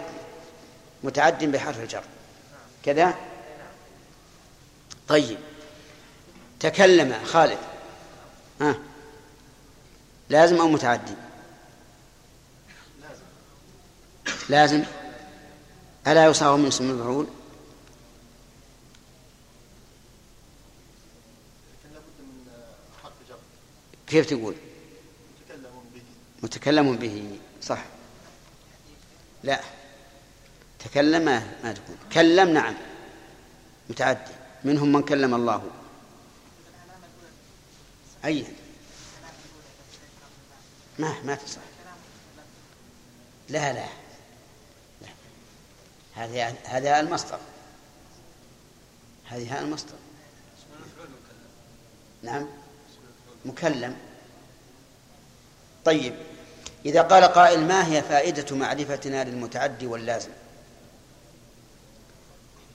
[1.04, 2.02] متعد بحرف الجر.
[2.84, 3.14] كذا؟
[5.08, 5.38] طيب.
[6.60, 7.58] تكلم خالد.
[8.60, 8.74] ها؟
[10.28, 11.14] لازم أو متعدي؟
[14.48, 14.84] لازم.
[16.06, 17.26] ألا يصاغ من اسم المفعول
[24.06, 24.54] كيف تقول؟
[26.42, 27.84] متكلم به صح.
[29.42, 29.60] لا.
[30.78, 31.96] تكلم ما, ما تقول.
[32.12, 32.74] كلم نعم.
[33.90, 34.32] متعدي.
[34.64, 35.70] منهم من كلم الله.
[38.24, 38.46] أي.
[40.98, 41.60] ما ما تصح
[43.48, 43.86] لا لا,
[45.02, 45.08] لا.
[46.14, 47.38] هذه هذا المصدر
[49.24, 49.94] هذه المصدر
[52.22, 52.46] نعم.
[53.46, 53.96] مكلم.
[55.84, 56.14] طيب
[56.86, 60.30] إذا قال قائل ما هي فائدة معرفتنا للمتعدي واللازم؟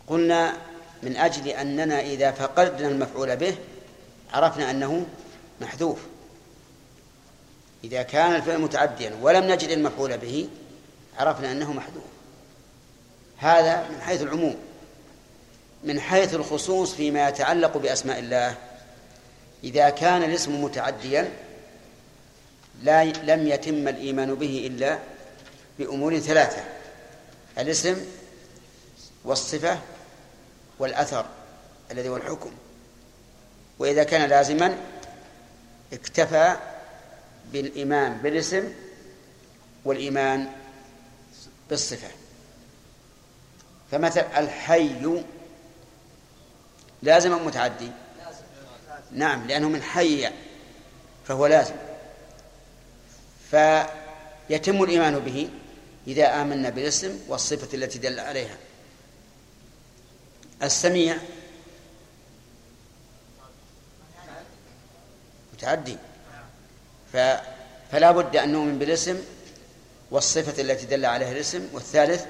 [0.08, 0.58] قلنا
[1.04, 3.58] من أجل أننا إذا فقدنا المفعول به
[4.34, 5.06] عرفنا أنه
[5.62, 6.00] محذوف.
[7.84, 10.50] إذا كان الفعل متعديا ولم نجد المفعول به
[11.18, 12.04] عرفنا أنه محذوف.
[13.38, 14.56] هذا من حيث العموم
[15.84, 18.56] من حيث الخصوص فيما يتعلق بأسماء الله
[19.64, 21.32] إذا كان الاسم متعديا
[22.84, 25.00] لا لم يتم الإيمان به إلا
[25.80, 26.64] بأمور ثلاثة
[27.58, 28.06] الاسم
[29.24, 29.80] والصفة
[30.80, 31.26] والأثر
[31.92, 32.52] الذي هو الحكم.
[33.80, 34.78] وإذا كان لازما
[35.94, 36.58] اكتفى
[37.54, 38.74] بالإيمان بالاسم
[39.86, 40.52] والإيمان
[41.70, 42.08] بالصفة.
[43.92, 45.24] فمثل الحي
[47.04, 47.92] لازم متعدي.
[49.14, 50.30] نعم لأنه من حي
[51.28, 51.76] فهو لازم.
[53.52, 55.50] فيتم الإيمان به
[56.08, 58.58] إذا آمنا بالاسم والصفة التي دل عليها.
[60.64, 61.18] السميع
[65.54, 65.98] متعدي.
[67.14, 67.18] ف
[67.92, 69.22] فلا بد أن نؤمن بالاسم
[70.12, 72.26] والصفة التي دل عليها الاسم والثالث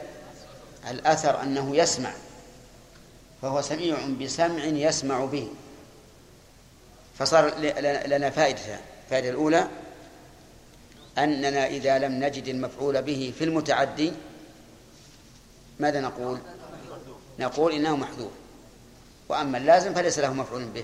[0.90, 2.14] الأثر أنه يسمع
[3.41, 5.49] فهو سميع بسمع يسمع به.
[7.22, 7.53] فصار
[8.07, 9.68] لنا فائدتان الفائدة الأولى
[11.18, 14.14] أننا إذا لم نجد المفعول به في المتعدي
[15.80, 16.39] ماذا نقول؟
[17.39, 18.31] نقول إنه محذوف.
[19.30, 20.84] وأما اللازم فليس له مفعول به.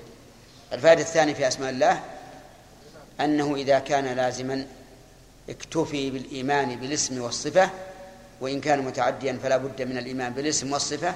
[0.74, 2.02] الفائدة الثانية في أسماء الله
[3.20, 4.68] أنه إذا كان لازما
[5.50, 7.70] اكتفي بالإيمان بالاسم والصفة
[8.42, 11.16] وإن كان متعديا فلا بد من الإيمان بالاسم والصفة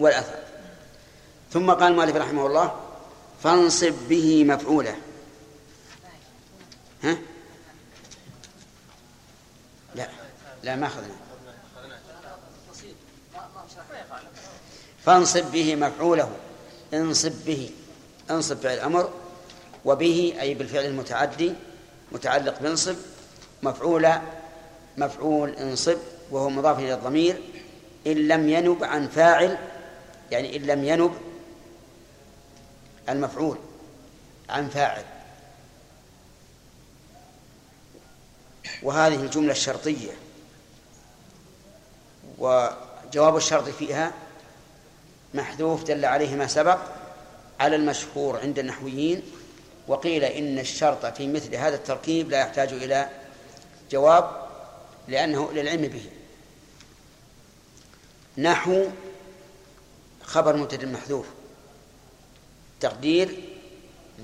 [0.00, 0.38] والأثر.
[1.52, 2.85] ثم قال المؤلف رحمه الله
[3.46, 4.96] فانصب به مفعوله.
[7.02, 7.16] ها؟
[9.94, 10.08] لا
[10.62, 11.14] لا ما أخذنا.
[15.04, 16.30] فانصب به مفعوله.
[16.94, 17.70] انصب به
[18.30, 19.10] انصب فعل الأمر
[19.84, 21.52] وبه أي بالفعل المتعدي
[22.12, 22.96] متعلق بانصب
[23.62, 24.08] مفعول
[24.96, 25.98] مفعول انصب
[26.30, 27.42] وهو مضاف إلى الضمير.
[28.06, 29.58] إن لم ينب عن فاعل
[30.30, 31.14] يعني إن لم ينب
[33.08, 33.58] المفعول
[34.48, 35.04] عن فاعل.
[38.82, 40.12] وهذه الجملة الشرطية.
[42.38, 44.12] وجواب الشرط فيها
[45.34, 46.78] محذوف دل عليه ما سبق
[47.60, 49.22] على المشهور عند النحويين
[49.88, 53.08] وقيل إن الشرط في مثل هذا التركيب لا يحتاج إلى
[53.90, 54.46] جواب
[55.08, 56.10] لأنه للعلم به.
[58.38, 58.88] نحو
[60.22, 61.26] خبر مبتدا محذوف.
[62.80, 63.42] تقدير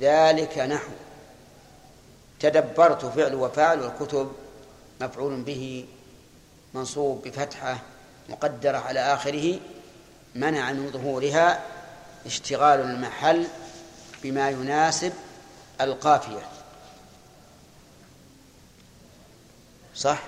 [0.00, 0.90] ذلك نحو
[2.40, 4.32] تدبرت فعل وفعل والكتب
[5.00, 5.86] مفعول به
[6.74, 7.78] منصوب بفتحة
[8.28, 9.58] مقدرة على آخره
[10.34, 11.62] منع من ظهورها
[12.26, 13.46] اشتغال المحل
[14.22, 15.12] بما يناسب
[15.80, 16.48] القافية
[19.96, 20.22] صح؟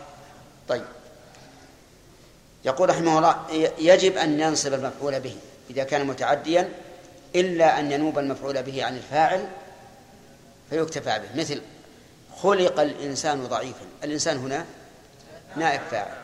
[0.68, 0.84] طيب
[2.64, 5.36] يقول رحمه الله يجب أن ننصب المفعول به
[5.70, 6.72] إذا كان متعديا
[7.34, 9.46] إلا أن ينوب المفعول به عن الفاعل
[10.70, 11.62] فيكتفى به مثل
[12.36, 14.64] خلق الإنسان ضعيفا الإنسان هنا
[15.56, 16.16] نائب فاعل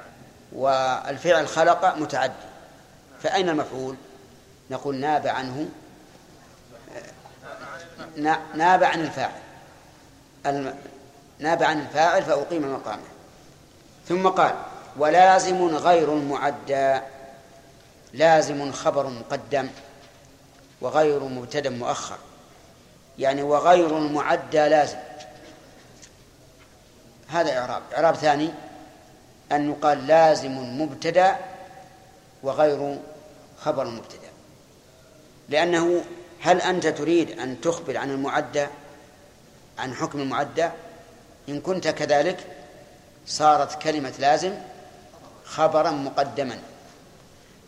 [0.52, 2.32] والفعل خلق متعدي
[3.22, 3.96] فأين المفعول؟
[4.70, 5.68] نقول ناب عنه
[8.54, 9.40] ناب عن الفاعل
[11.38, 13.02] ناب عن الفاعل فأقيم مقامه
[14.08, 14.54] ثم قال
[14.96, 17.00] ولازم غير معدى
[18.12, 19.68] لازم خبر مقدم.
[20.80, 22.18] وغير مبتدأ مؤخر.
[23.18, 24.98] يعني وغير المعدى لازم.
[27.28, 27.82] هذا إعراب.
[27.96, 28.50] إعراب ثاني
[29.52, 31.36] أن يقال لازم مبتدأ
[32.42, 32.98] وغير
[33.58, 34.30] خبر مبتدأ.
[35.48, 36.04] لأنه
[36.40, 38.66] هل أنت تريد أن تخبر عن المعدى
[39.78, 40.68] عن حكم المعدى
[41.48, 42.46] إن كنت كذلك
[43.26, 44.54] صارت كلمة لازم
[45.44, 46.58] خبرا مقدما.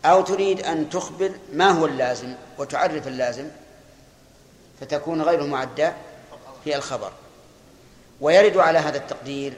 [0.05, 3.47] أو تريد أن تخبر ما هو اللازم وتعرف اللازم
[4.81, 5.89] فتكون غير المعدى
[6.65, 7.11] هي الخبر.
[8.21, 9.53] ويرد على هذا التقدير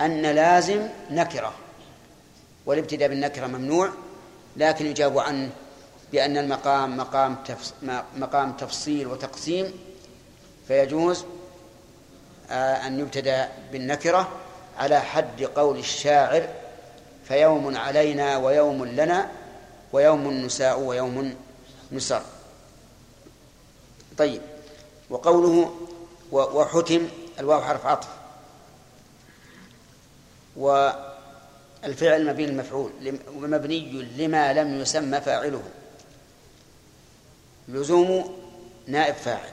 [0.00, 1.52] أن لازم نكرة
[2.66, 3.90] والابتداء بالنكرة ممنوع
[4.56, 5.50] لكن يجاب عنه
[6.12, 7.36] بأن المقام مقام
[8.16, 9.72] مقام تفصيل وتقسيم
[10.68, 11.24] فيجوز
[12.50, 14.28] آه، أن يبتدأ بالنكرة
[14.78, 16.48] على حد قول الشاعر
[17.28, 19.28] فيوم علينا ويوم لنا
[19.92, 21.36] ويوم نساء ويوم
[21.92, 22.22] نسر
[24.18, 24.42] طيب
[25.10, 25.74] وقوله
[26.32, 27.08] وحتم
[27.38, 28.08] الواو حرف عطف.
[30.56, 32.92] والفعل مبين المفعول
[33.36, 35.62] مبني لما لم يسمى فاعله.
[37.68, 38.38] لزوم
[38.86, 39.52] نائب فاعل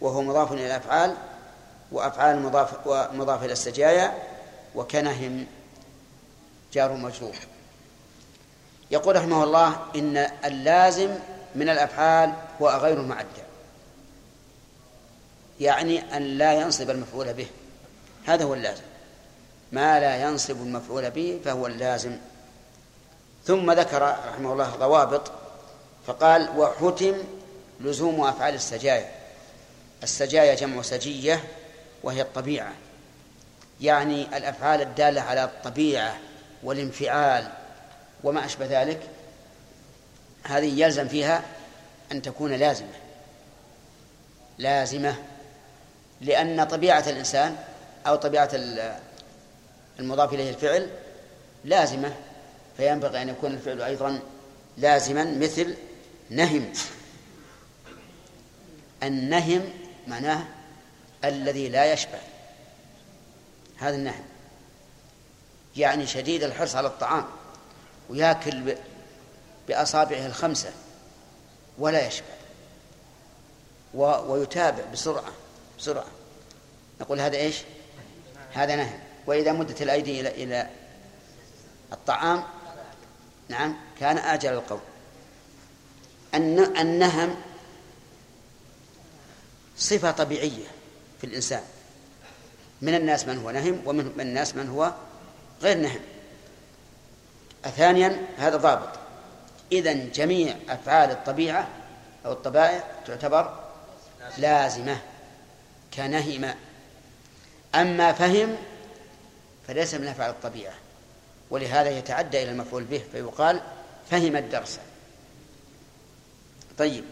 [0.00, 1.14] وهو مضاف إلى الأفعال
[1.92, 4.22] وأفعال مضاف ومضاف إلى السجايا
[4.74, 5.46] وكنهم
[6.72, 7.36] جار مجرور.
[8.92, 11.10] يقول رحمه الله إن اللازم
[11.54, 13.42] من الأفعال هو غير المعدى
[15.60, 17.46] يعني أن لا ينصب المفعول به.
[18.26, 18.82] هذا هو اللازم.
[19.72, 22.16] ما لا ينصب المفعول به فهو اللازم.
[23.44, 25.32] ثم ذكر رحمه الله ضوابط
[26.06, 27.14] فقال وحتم
[27.80, 29.10] لزوم أفعال السجايا.
[30.02, 31.44] السجايا جمع سجية
[32.02, 32.72] وهي الطبيعة.
[33.80, 36.18] يعني الأفعال الدالة على الطبيعة
[36.62, 37.61] والانفعال
[38.24, 39.00] وما أشبه ذلك
[40.44, 41.42] هذه يلزم فيها
[42.12, 42.94] أن تكون لازمة.
[44.58, 45.16] لازمة
[46.20, 47.56] لأن طبيعة الإنسان
[48.06, 48.50] أو طبيعة
[49.98, 50.90] المضاف إليه الفعل
[51.64, 52.14] لازمة
[52.76, 54.20] فينبغي أن يكون الفعل أيضا
[54.78, 55.74] لازما مثل
[56.30, 56.72] نهم.
[59.02, 59.62] النهم
[60.06, 60.44] معناه
[61.24, 62.18] الذي لا يشبع.
[63.78, 64.24] هذا النهم
[65.76, 67.24] يعني شديد الحرص على الطعام.
[68.10, 68.76] وياكل
[69.68, 70.70] بأصابعه الخمسة
[71.78, 72.26] ولا يشبع.
[73.94, 75.32] ويتابع بسرعة
[75.78, 76.06] بسرعة.
[77.00, 77.56] نقول هذا إيش؟
[78.52, 80.68] هذا نهم وإذا مدت الأيدي إلى إلى
[81.92, 82.44] الطعام
[83.48, 84.80] نعم كان آجل القول.
[86.34, 87.36] النهم
[89.76, 90.66] صفة طبيعية
[91.20, 91.62] في الإنسان.
[92.82, 94.94] من الناس من هو نهم ومن الناس من هو
[95.62, 96.00] غير نهم.
[97.70, 98.88] ثانيا هذا ضابط.
[99.72, 101.68] إذا جميع أفعال الطبيعة
[102.26, 103.64] أو الطبائع تعتبر
[104.38, 104.98] لازمة
[105.94, 106.54] كنهم
[107.74, 108.56] أما فهم
[109.68, 110.74] فليس من أفعال الطبيعة
[111.50, 113.60] ولهذا يتعدى إلى المفعول به فيقال
[114.10, 114.78] فهم الدرس.
[116.78, 117.04] طيب.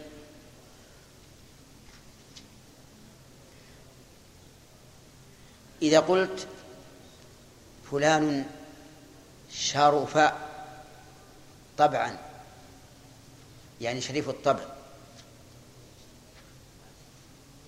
[5.81, 6.47] إذا قلت
[7.91, 8.45] فلان
[9.53, 10.17] شرف
[11.77, 12.17] طبعا
[13.81, 14.63] يعني شريف الطبع.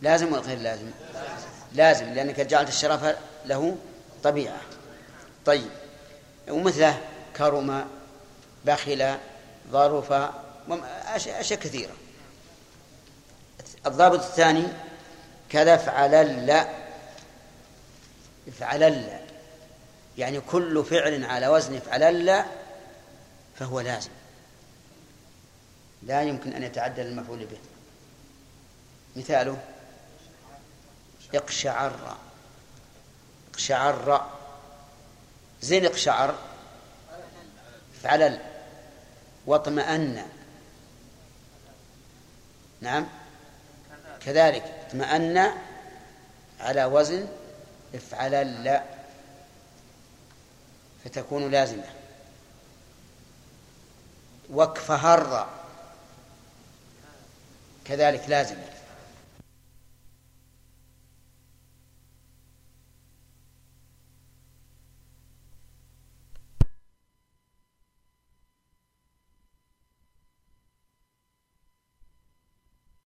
[0.01, 0.91] لازم ولا غير لازم؟
[1.73, 3.15] لازم لأنك جعلت الشرف
[3.45, 3.77] له
[4.23, 4.61] طبيعة.
[5.45, 5.69] طيب
[6.49, 7.01] ومثله
[7.37, 7.87] كرم
[8.65, 9.17] بخل
[9.71, 10.11] ظرف
[11.05, 11.93] أشياء كثيرة.
[13.85, 14.67] الضابط الثاني
[15.49, 16.69] كذا افعل لا
[18.47, 18.83] افعل
[20.17, 22.45] يعني كل فعل على وزن افعل
[23.59, 24.09] فهو لازم.
[26.03, 27.57] لا يمكن أن يتعدى المفعول به.
[29.15, 29.57] مثاله
[31.33, 32.17] اقشعر.
[33.51, 34.31] اقشعر.
[35.61, 36.35] زين اقشعر.
[38.03, 38.39] فعلل.
[39.45, 40.25] واطمأن.
[42.81, 43.07] نعم.
[44.25, 45.51] كذلك اطمأن
[46.59, 47.27] على وزن
[47.95, 48.81] افعلل
[51.05, 51.89] فتكون لازمة.
[54.49, 55.49] وكفهر
[57.85, 58.72] كذلك لازمة.